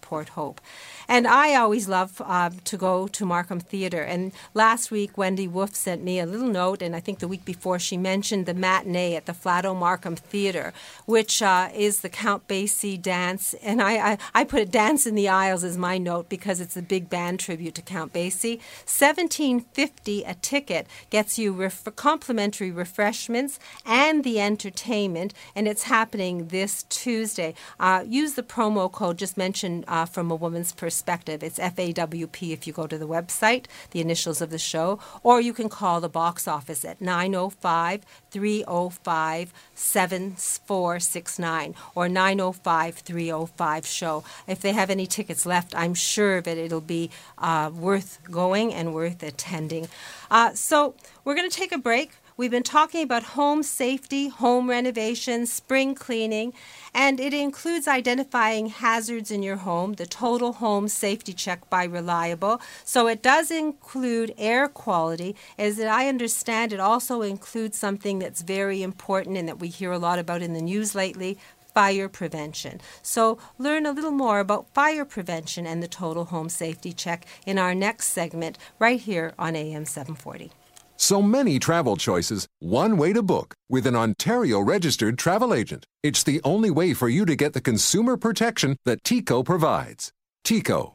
[0.00, 0.60] Port Hope.
[1.08, 4.02] And I always love uh, to go to Markham Theatre.
[4.02, 7.46] And last week, Wendy Wolf sent me a little note, and I think the week
[7.46, 10.74] before, she mentioned the matinee at the Flato Markham Theatre,
[11.06, 13.54] which uh, is the Count Basie dance.
[13.62, 16.82] And I, I, I put Dance in the Aisles as my note because it's a
[16.82, 18.60] big band tribute to Count Basie.
[18.84, 26.48] Seventeen fifty a ticket gets you ref- complimentary refreshments and the entertainment, and it's happening
[26.48, 27.54] this Tuesday.
[27.80, 30.97] Uh, use the promo code just mentioned uh, from a woman's perspective.
[31.06, 35.52] It's FAWP if you go to the website, the initials of the show, or you
[35.52, 44.24] can call the box office at 905 305 6469 or 905 305 show.
[44.46, 48.94] If they have any tickets left, I'm sure that it'll be uh, worth going and
[48.94, 49.88] worth attending.
[50.30, 50.94] Uh, so
[51.24, 52.12] we're going to take a break.
[52.38, 56.52] We've been talking about home safety, home renovation, spring cleaning,
[56.94, 62.60] and it includes identifying hazards in your home, the total home safety check by Reliable.
[62.84, 65.34] So it does include air quality.
[65.58, 69.98] As I understand, it also includes something that's very important and that we hear a
[69.98, 71.38] lot about in the news lately
[71.74, 72.80] fire prevention.
[73.02, 77.58] So, learn a little more about fire prevention and the total home safety check in
[77.58, 80.52] our next segment right here on AM 740.
[81.00, 85.86] So many travel choices, one way to book with an Ontario registered travel agent.
[86.02, 90.10] It's the only way for you to get the consumer protection that TICO provides.
[90.42, 90.94] TICO,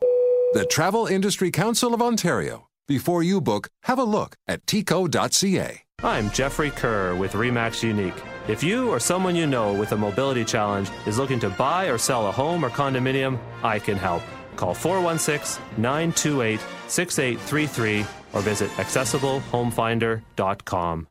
[0.53, 2.67] the Travel Industry Council of Ontario.
[2.85, 5.83] Before you book, have a look at TICO.ca.
[6.03, 8.21] I'm Jeffrey Kerr with REMAX Unique.
[8.49, 11.97] If you or someone you know with a mobility challenge is looking to buy or
[11.97, 14.21] sell a home or condominium, I can help.
[14.57, 21.07] Call 416 928 6833 or visit accessiblehomefinder.com.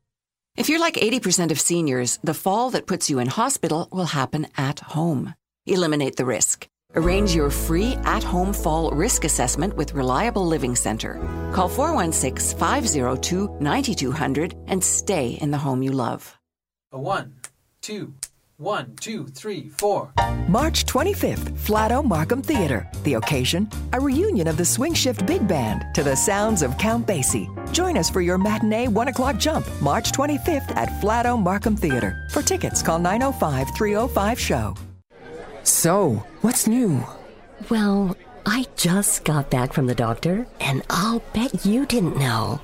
[0.54, 4.48] If you're like 80% of seniors, the fall that puts you in hospital will happen
[4.56, 5.32] at home.
[5.64, 6.68] Eliminate the risk.
[6.94, 11.14] Arrange your free at home fall risk assessment with Reliable Living Center.
[11.54, 16.36] Call 416 502 9200 and stay in the home you love.
[16.92, 17.36] A one,
[17.80, 18.12] two,
[18.62, 20.12] one, two, three, four.
[20.48, 22.88] March 25th, Flato Markham Theater.
[23.02, 27.06] The occasion, a reunion of the Swing Shift Big Band to the sounds of Count
[27.06, 27.50] Basie.
[27.72, 32.26] Join us for your matinee 1 o'clock jump, March 25th at Flato Markham Theater.
[32.30, 34.74] For tickets, call 905 305 SHOW.
[35.64, 37.04] So, what's new?
[37.68, 42.60] Well, I just got back from the doctor, and I'll bet you didn't know.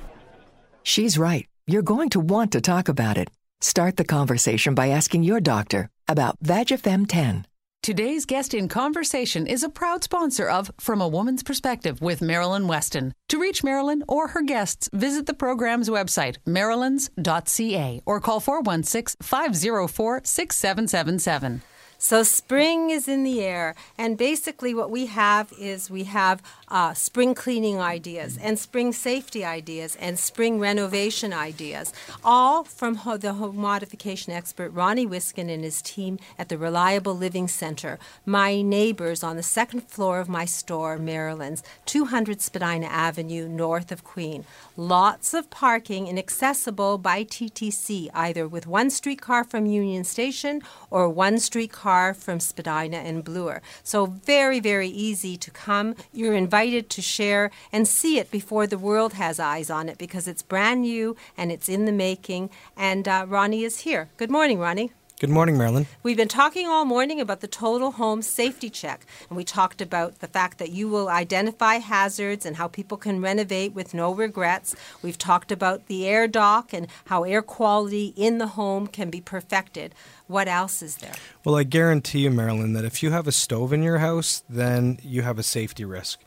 [0.83, 1.45] She's right.
[1.67, 3.29] You're going to want to talk about it.
[3.61, 7.45] Start the conversation by asking your doctor about Vagifem 10.
[7.83, 12.69] Today's guest in conversation is a proud sponsor of From a Woman's Perspective with Marilyn
[12.69, 13.13] Weston.
[13.27, 20.21] To reach Marilyn or her guests, visit the program's website, marilyns.ca, or call 416 504
[20.23, 21.61] 6777.
[22.01, 26.93] So spring is in the air, and basically what we have is we have uh,
[26.93, 31.91] spring cleaning ideas and spring safety ideas and spring renovation ideas,
[32.23, 37.15] all from ho- the home modification expert Ronnie Wiskin and his team at the Reliable
[37.15, 43.49] Living Center, my neighbors on the second floor of my store, Marilyn's, 200 Spadina Avenue,
[43.49, 44.45] north of Queen.
[44.79, 51.09] Lots of parking and accessible by TTC, either with one streetcar from Union Station or
[51.09, 53.61] one streetcar from Spadina and Bloor.
[53.83, 55.95] So very, very easy to come.
[56.13, 60.29] You're invited to share and see it before the world has eyes on it because
[60.29, 62.49] it's brand new and it's in the making.
[62.77, 64.07] And uh, Ronnie is here.
[64.15, 64.93] Good morning, Ronnie.
[65.19, 65.85] Good morning, Marilyn.
[66.01, 70.19] We've been talking all morning about the total home safety check, and we talked about
[70.19, 74.77] the fact that you will identify hazards and how people can renovate with no regrets.
[75.01, 79.19] We've talked about the air doc and how air quality in the home can be
[79.19, 79.93] perfected.
[80.27, 81.15] What else is there?
[81.43, 84.99] Well, I guarantee you, Marilyn, that if you have a stove in your house, then
[85.03, 86.21] you have a safety risk.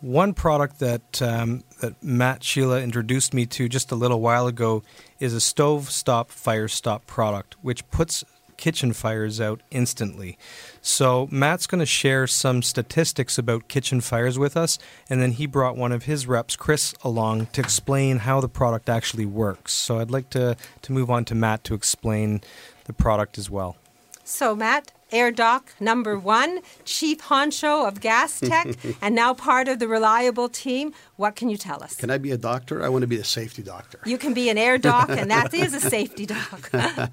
[0.00, 4.82] One product that um, that Matt Chila introduced me to just a little while ago
[5.18, 8.24] is a stove stop fire stop product, which puts
[8.58, 10.36] kitchen fires out instantly.
[10.82, 14.78] So Matt's going to share some statistics about kitchen fires with us,
[15.08, 18.88] and then he brought one of his reps, Chris, along to explain how the product
[18.90, 19.72] actually works.
[19.72, 22.42] So I'd like to to move on to Matt to explain
[22.84, 23.76] the product as well.
[24.24, 29.78] So, Matt, Air Doc number one, Chief Honcho of Gas Tech, and now part of
[29.78, 30.92] the Reliable team.
[31.16, 31.96] What can you tell us?
[31.96, 32.84] Can I be a doctor?
[32.84, 33.98] I want to be a safety doctor.
[34.04, 36.70] You can be an air doc, and that is a safety doc.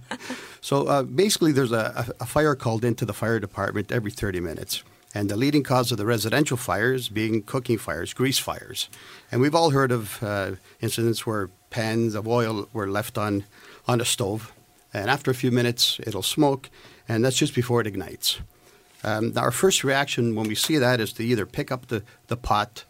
[0.61, 4.83] so uh, basically, there's a, a fire called into the fire department every 30 minutes.
[5.13, 8.89] And the leading cause of the residential fires being cooking fires, grease fires.
[9.31, 13.45] And we've all heard of uh, incidents where pans of oil were left on,
[13.87, 14.51] on a stove.
[14.93, 16.69] And after a few minutes, it'll smoke,
[17.07, 18.39] and that's just before it ignites.
[19.03, 22.37] Um, our first reaction when we see that is to either pick up the, the
[22.37, 22.85] pot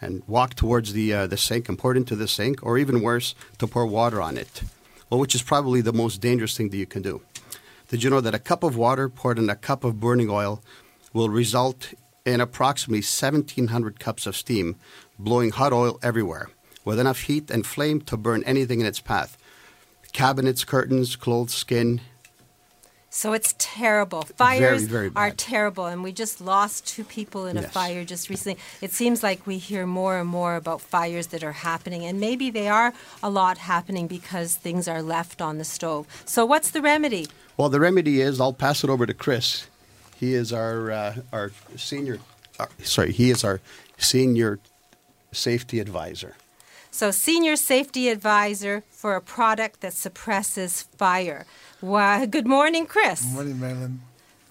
[0.00, 3.02] and walk towards the, uh, the sink and pour it into the sink, or even
[3.02, 4.62] worse, to pour water on it,
[5.10, 7.20] well, which is probably the most dangerous thing that you can do.
[7.88, 10.62] Did you know that a cup of water poured in a cup of burning oil
[11.12, 11.94] will result
[12.24, 14.76] in approximately 1,700 cups of steam
[15.18, 16.50] blowing hot oil everywhere
[16.84, 19.36] with enough heat and flame to burn anything in its path?
[20.12, 22.00] Cabinets, curtains, clothes, skin,
[23.10, 24.22] so it's terrible.
[24.22, 28.28] Fires very, very are terrible, and we just lost two people in a fire just
[28.28, 28.58] recently.
[28.82, 32.50] It seems like we hear more and more about fires that are happening, and maybe
[32.50, 32.92] they are
[33.22, 36.06] a lot happening because things are left on the stove.
[36.26, 37.28] So, what's the remedy?
[37.56, 39.68] Well, the remedy is I'll pass it over to Chris.
[40.16, 42.18] He is our uh, our senior.
[42.58, 43.60] Uh, sorry, he is our
[43.96, 44.58] senior
[45.32, 46.36] safety advisor.
[46.90, 51.46] So, senior safety advisor for a product that suppresses fire.
[51.80, 53.24] Good morning, Chris.
[53.24, 54.00] Good morning, Marilyn.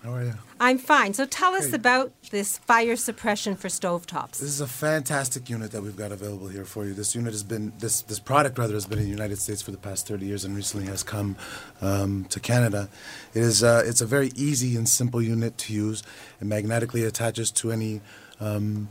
[0.03, 0.33] How are you?
[0.59, 1.13] I'm fine.
[1.15, 4.33] So, tell us about this fire suppression for stovetops.
[4.33, 6.93] This is a fantastic unit that we've got available here for you.
[6.93, 9.71] This unit has been this this product rather has been in the United States for
[9.71, 11.35] the past 30 years and recently has come
[11.81, 12.87] um, to Canada.
[13.33, 16.03] It is uh, it's a very easy and simple unit to use.
[16.39, 18.01] It magnetically attaches to any
[18.39, 18.89] um,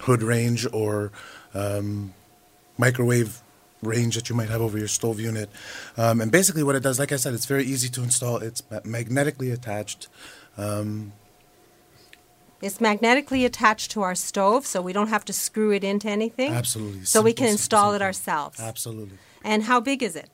[0.00, 1.12] hood range or
[1.58, 2.12] um,
[2.76, 3.30] microwave
[3.82, 5.48] range that you might have over your stove unit.
[5.96, 8.36] Um, and basically, what it does, like I said, it's very easy to install.
[8.48, 10.08] It's ma- magnetically attached.
[10.56, 11.12] Um,
[12.60, 16.50] It's magnetically attached to our stove, so we don't have to screw it into anything.
[16.52, 17.04] Absolutely.
[17.04, 18.58] So we Simple, can simple, install it ourselves.
[18.60, 19.18] Absolutely.
[19.44, 20.28] And how big is it?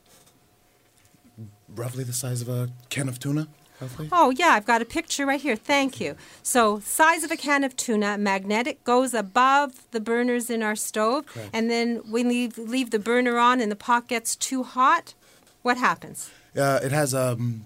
[1.69, 3.49] Roughly the size of a can of tuna,
[3.81, 4.09] roughly.
[4.13, 5.57] Oh, yeah, I've got a picture right here.
[5.57, 6.17] Thank you.
[6.43, 11.27] So, size of a can of tuna, magnetic, goes above the burners in our stove.
[11.27, 11.51] Correct.
[11.53, 15.15] And then we leave, leave the burner on and the pot gets too hot.
[15.63, 16.31] What happens?
[16.57, 17.65] Uh, it has um,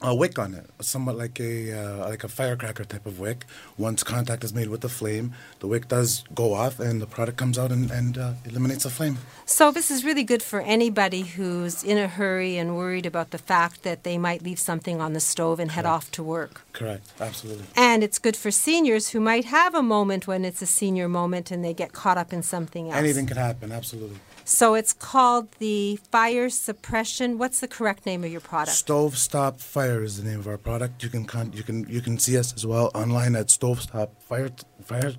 [0.00, 3.44] a wick on it, somewhat like a uh, like a firecracker type of wick.
[3.76, 7.36] Once contact is made with the flame, the wick does go off, and the product
[7.36, 9.18] comes out and, and uh, eliminates the flame.
[9.44, 13.38] So, this is really good for anybody who's in a hurry and worried about the
[13.38, 16.62] fact that they might leave something on the stove and head off to work.
[16.72, 17.10] Correct.
[17.20, 17.64] Absolutely.
[17.74, 21.50] And it's good for seniors who might have a moment when it's a senior moment
[21.50, 22.96] and they get caught up in something else.
[22.96, 23.72] Anything could happen.
[23.72, 24.18] Absolutely.
[24.48, 27.36] So it's called the fire suppression.
[27.36, 28.78] What's the correct name of your product?
[28.78, 31.02] Stove Stop Fire is the name of our product.
[31.02, 34.22] You can con- you can you can see us as well online at Stove Stop
[34.22, 34.48] Fire
[34.82, 35.12] Fire.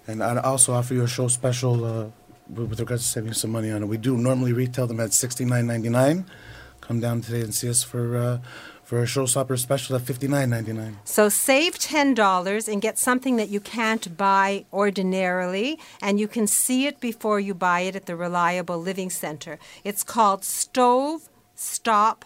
[0.08, 2.08] and I'd also offer you a show special uh,
[2.50, 3.86] with regards to saving some money on it.
[3.86, 6.26] We do normally retail them at $69.99.
[6.82, 8.40] Come down today and see us for uh,
[8.92, 10.96] for a showstopper special at $59.99.
[11.06, 16.88] So save $10 and get something that you can't buy ordinarily, and you can see
[16.88, 19.60] it before you buy it at the Reliable Living Center.
[19.86, 22.26] It's called Stove Stop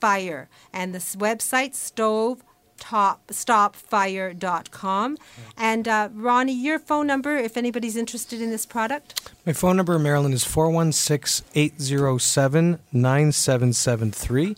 [0.00, 2.42] Fire, and this website, stove
[2.78, 5.16] top stopfire.com
[5.56, 9.96] and uh, ronnie your phone number if anybody's interested in this product My phone number
[9.96, 14.56] in Marilyn is 416 807 9773.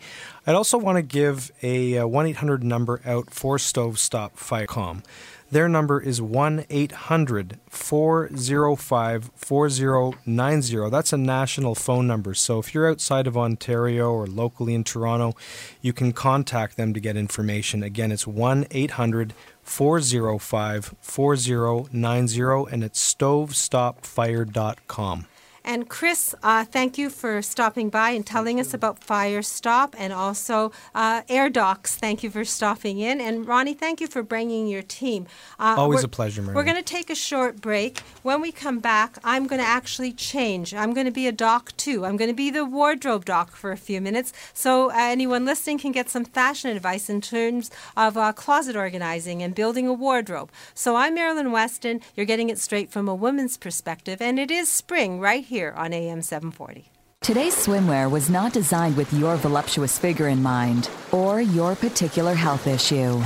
[0.48, 5.04] I'd also want to give a uh, 1 800 number out for Stove Stop Firecom.
[5.50, 10.88] Their number is 1 800 405 4090.
[10.88, 12.32] That's a national phone number.
[12.32, 15.34] So if you're outside of Ontario or locally in Toronto,
[15.82, 17.82] you can contact them to get information.
[17.82, 25.26] Again, it's 1 800 405 4090 and it's stovestopfire.com.
[25.68, 30.14] And Chris, uh, thank you for stopping by and telling us about Fire Stop and
[30.14, 31.96] also uh, Air Docs.
[31.96, 33.20] Thank you for stopping in.
[33.20, 35.26] And Ronnie, thank you for bringing your team.
[35.60, 36.54] Uh, Always a pleasure, Mary.
[36.56, 37.98] We're going to take a short break.
[38.22, 40.72] When we come back, I'm going to actually change.
[40.72, 42.06] I'm going to be a doc too.
[42.06, 45.76] I'm going to be the wardrobe doc for a few minutes so uh, anyone listening
[45.76, 50.50] can get some fashion advice in terms of uh, closet organizing and building a wardrobe.
[50.72, 52.00] So I'm Marilyn Weston.
[52.16, 55.92] You're getting it straight from a woman's perspective, and it is spring right here on
[55.92, 56.90] AM 740.
[57.20, 62.66] Today's swimwear was not designed with your voluptuous figure in mind or your particular health
[62.66, 63.20] issue.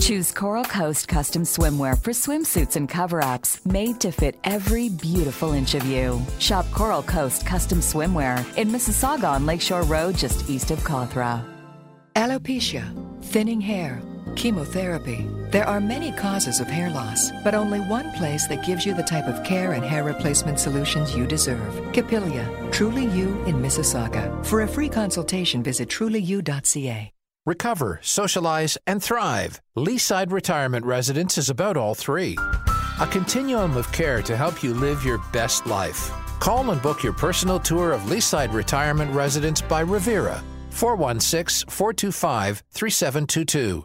[0.00, 5.52] Choose Coral Coast custom swimwear for swimsuits and cover ups made to fit every beautiful
[5.52, 6.20] inch of you.
[6.40, 11.44] Shop Coral Coast custom swimwear in Mississauga on Lakeshore Road, just east of Cawthra.
[12.16, 12.84] Alopecia,
[13.22, 14.02] thinning hair,
[14.36, 15.28] chemotherapy.
[15.50, 19.02] There are many causes of hair loss, but only one place that gives you the
[19.02, 21.92] type of care and hair replacement solutions you deserve.
[21.92, 24.44] Capilia, Truly You in Mississauga.
[24.46, 27.12] For a free consultation, visit trulyu.ca.
[27.44, 29.60] Recover, socialize, and thrive.
[29.76, 32.36] Leaside Retirement Residence is about all three.
[33.00, 36.10] A continuum of care to help you live your best life.
[36.38, 40.40] Call and book your personal tour of Leaside Retirement Residence by Revera.
[40.70, 43.84] 416 425 3722.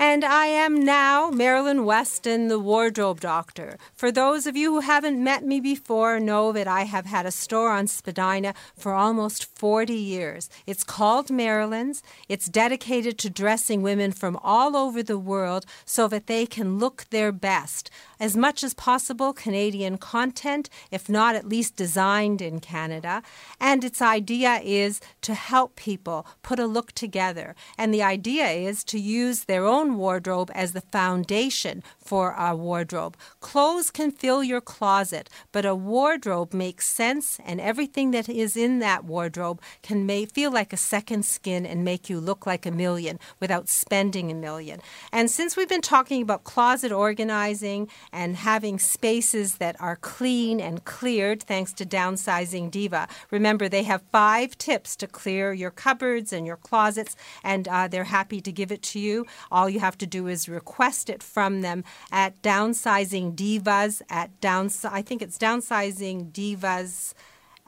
[0.00, 3.78] And I am now Marilyn Weston, the wardrobe doctor.
[3.92, 7.32] For those of you who haven't met me before, know that I have had a
[7.32, 10.48] store on Spadina for almost 40 years.
[10.68, 12.04] It's called Marilyn's.
[12.28, 17.06] It's dedicated to dressing women from all over the world so that they can look
[17.10, 17.90] their best.
[18.20, 23.22] As much as possible, Canadian content, if not at least designed in Canada.
[23.60, 27.54] And its idea is to help people put a look together.
[27.76, 33.16] And the idea is to use their own wardrobe as the foundation for a wardrobe.
[33.40, 38.78] Clothes can fill your closet, but a wardrobe makes sense, and everything that is in
[38.80, 42.70] that wardrobe can make, feel like a second skin and make you look like a
[42.70, 44.80] million without spending a million.
[45.12, 50.84] And since we've been talking about closet organizing and having spaces that are clean and
[50.84, 56.46] cleared thanks to Downsizing Diva, remember they have five tips to clear your cupboards and
[56.46, 59.26] your closets, and uh, they're happy to give it to you.
[59.50, 64.84] All you have to do is request it from them at Downsizing Divas at downs.
[64.84, 67.14] I think it's Downsizing Divas.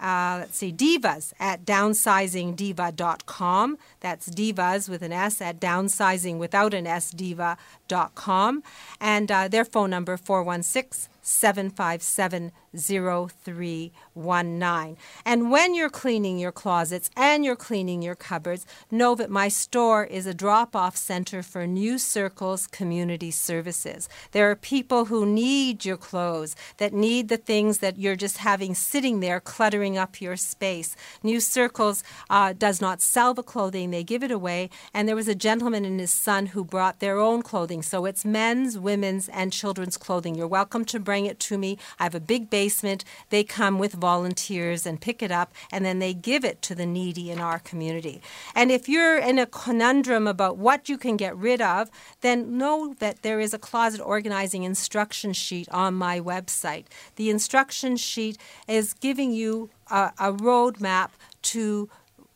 [0.01, 3.79] Uh, let's see, divas at downsizingdiva.com.
[4.01, 8.63] That's divas with an S at downsizing without an S diva.com.
[9.01, 14.97] And uh, their phone number 416 757 0319.
[15.25, 20.05] And when you're cleaning your closets and you're cleaning your cupboards, know that my store
[20.05, 24.09] is a drop off center for New Circles Community Services.
[24.33, 28.75] There are people who need your clothes, that need the things that you're just having
[28.75, 30.97] sitting there cluttering up your space.
[31.23, 34.71] New Circles uh, does not sell the clothing, they give it away.
[34.95, 37.83] And there was a gentleman and his son who brought their own clothing.
[37.83, 40.35] So it's men's, women's, and children's clothing.
[40.35, 41.79] You're welcome to bring it to me.
[41.99, 43.05] I have a big basement.
[43.31, 46.85] They come with volunteers and pick it up, and then they give it to the
[46.99, 48.21] needy in our community.
[48.55, 51.91] And if you're in a conundrum about what you can get rid of,
[52.21, 56.85] then know that there is a closet organizing instruction sheet on my website.
[57.17, 58.37] The instruction sheet
[58.69, 61.11] is giving you a, a roadmap
[61.43, 61.89] to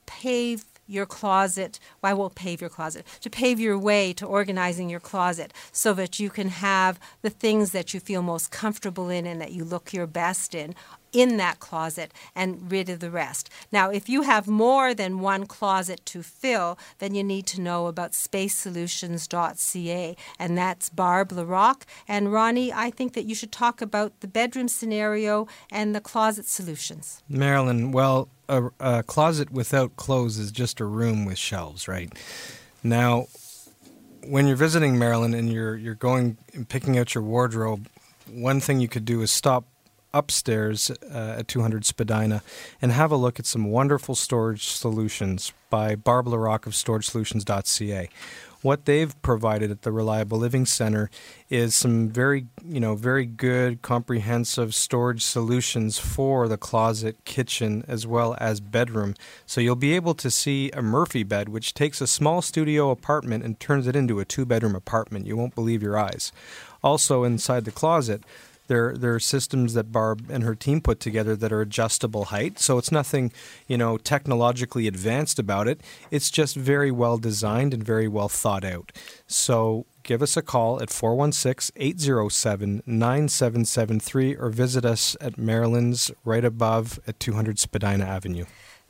[0.06, 1.78] pave your closet.
[2.02, 3.06] Well, won't pave your closet.
[3.20, 7.72] To pave your way to organizing your closet so that you can have the things
[7.72, 10.74] that you feel most comfortable in and that you look your best in
[11.14, 13.48] in that closet and rid of the rest.
[13.72, 17.86] Now, if you have more than one closet to fill, then you need to know
[17.86, 21.82] about spacesolutions.ca, and that's Barb LaRock.
[22.08, 26.46] And Ronnie, I think that you should talk about the bedroom scenario and the closet
[26.46, 27.22] solutions.
[27.28, 32.12] Marilyn, well, a, a closet without clothes is just a room with shelves, right?
[32.82, 33.26] Now,
[34.26, 37.88] when you're visiting Marilyn and you're you're going and picking out your wardrobe,
[38.30, 39.64] one thing you could do is stop
[40.14, 42.42] upstairs uh, at 200 Spadina
[42.80, 48.08] and have a look at some wonderful storage solutions by Barb LaRock of StorageSolutions.ca.
[48.64, 51.10] What they've provided at the Reliable Living Center
[51.50, 58.06] is some very, you know, very good, comprehensive storage solutions for the closet, kitchen, as
[58.06, 59.16] well as bedroom.
[59.44, 63.44] So you'll be able to see a Murphy bed, which takes a small studio apartment
[63.44, 65.26] and turns it into a two-bedroom apartment.
[65.26, 66.32] You won't believe your eyes.
[66.82, 68.22] Also, inside the closet,
[68.66, 72.58] there, there are systems that Barb and her team put together that are adjustable height.
[72.58, 73.32] So it's nothing,
[73.66, 75.80] you know, technologically advanced about it.
[76.10, 78.92] It's just very well designed and very well thought out.
[79.26, 86.44] So give us a call at 416 807 9773 or visit us at Marilyn's right
[86.44, 88.44] above at 200 Spadina Avenue.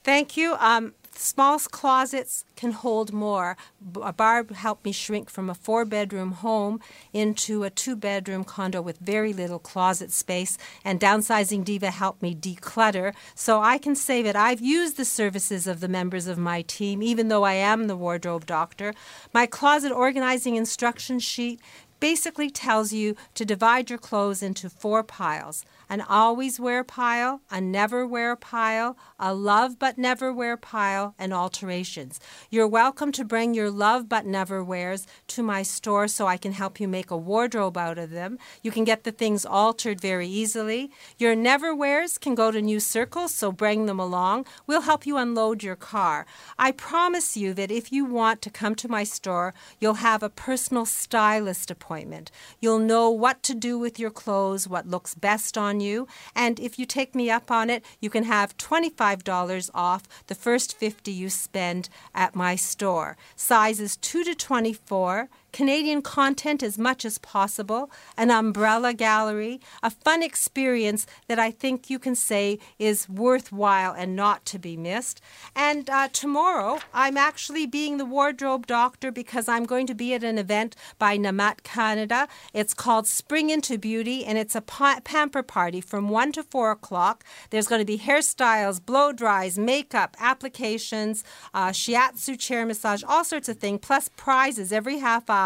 [0.04, 0.56] Thank you.
[0.60, 3.56] Um, small closets can hold more.
[3.80, 6.80] Barb helped me shrink from a four bedroom home
[7.12, 12.34] into a two bedroom condo with very little closet space, and Downsizing Diva helped me
[12.34, 13.14] declutter.
[13.34, 17.02] So I can say that I've used the services of the members of my team,
[17.02, 18.94] even though I am the wardrobe doctor.
[19.32, 21.60] My closet organizing instruction sheet
[22.00, 27.60] basically tells you to divide your clothes into four piles an always wear pile, a
[27.60, 32.20] never wear pile, a love but never wear pile, and alterations.
[32.50, 36.52] You're welcome to bring your love but never wears to my store so I can
[36.52, 38.38] help you make a wardrobe out of them.
[38.62, 40.90] You can get the things altered very easily.
[41.18, 44.46] Your never wears can go to New Circles, so bring them along.
[44.66, 46.26] We'll help you unload your car.
[46.58, 50.28] I promise you that if you want to come to my store, you'll have a
[50.28, 52.30] personal stylist appointment.
[52.60, 56.06] You'll know what to do with your clothes, what looks best on you.
[56.34, 60.76] And if you take me up on it, you can have $25 off the first
[60.76, 63.16] 50 you spend at my store.
[63.36, 70.20] Sizes 2 to 24 Canadian content as much as possible, an umbrella gallery, a fun
[70.20, 75.20] experience that I think you can say is worthwhile and not to be missed.
[75.54, 80.24] And uh, tomorrow, I'm actually being the wardrobe doctor because I'm going to be at
[80.24, 82.26] an event by Na'amat Canada.
[82.52, 86.72] It's called Spring into Beauty, and it's a pa- pamper party from 1 to 4
[86.72, 87.22] o'clock.
[87.50, 91.22] There's going to be hairstyles, blow dries, makeup, applications,
[91.54, 95.43] uh, shiatsu chair massage, all sorts of things, plus prizes every half hour.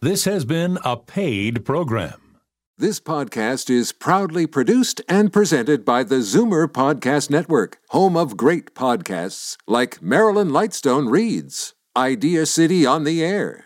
[0.02, 2.22] This has been a paid program.
[2.82, 8.74] This podcast is proudly produced and presented by the Zoomer Podcast Network, home of great
[8.74, 13.66] podcasts like Marilyn Lightstone Reads, Idea City on the Air,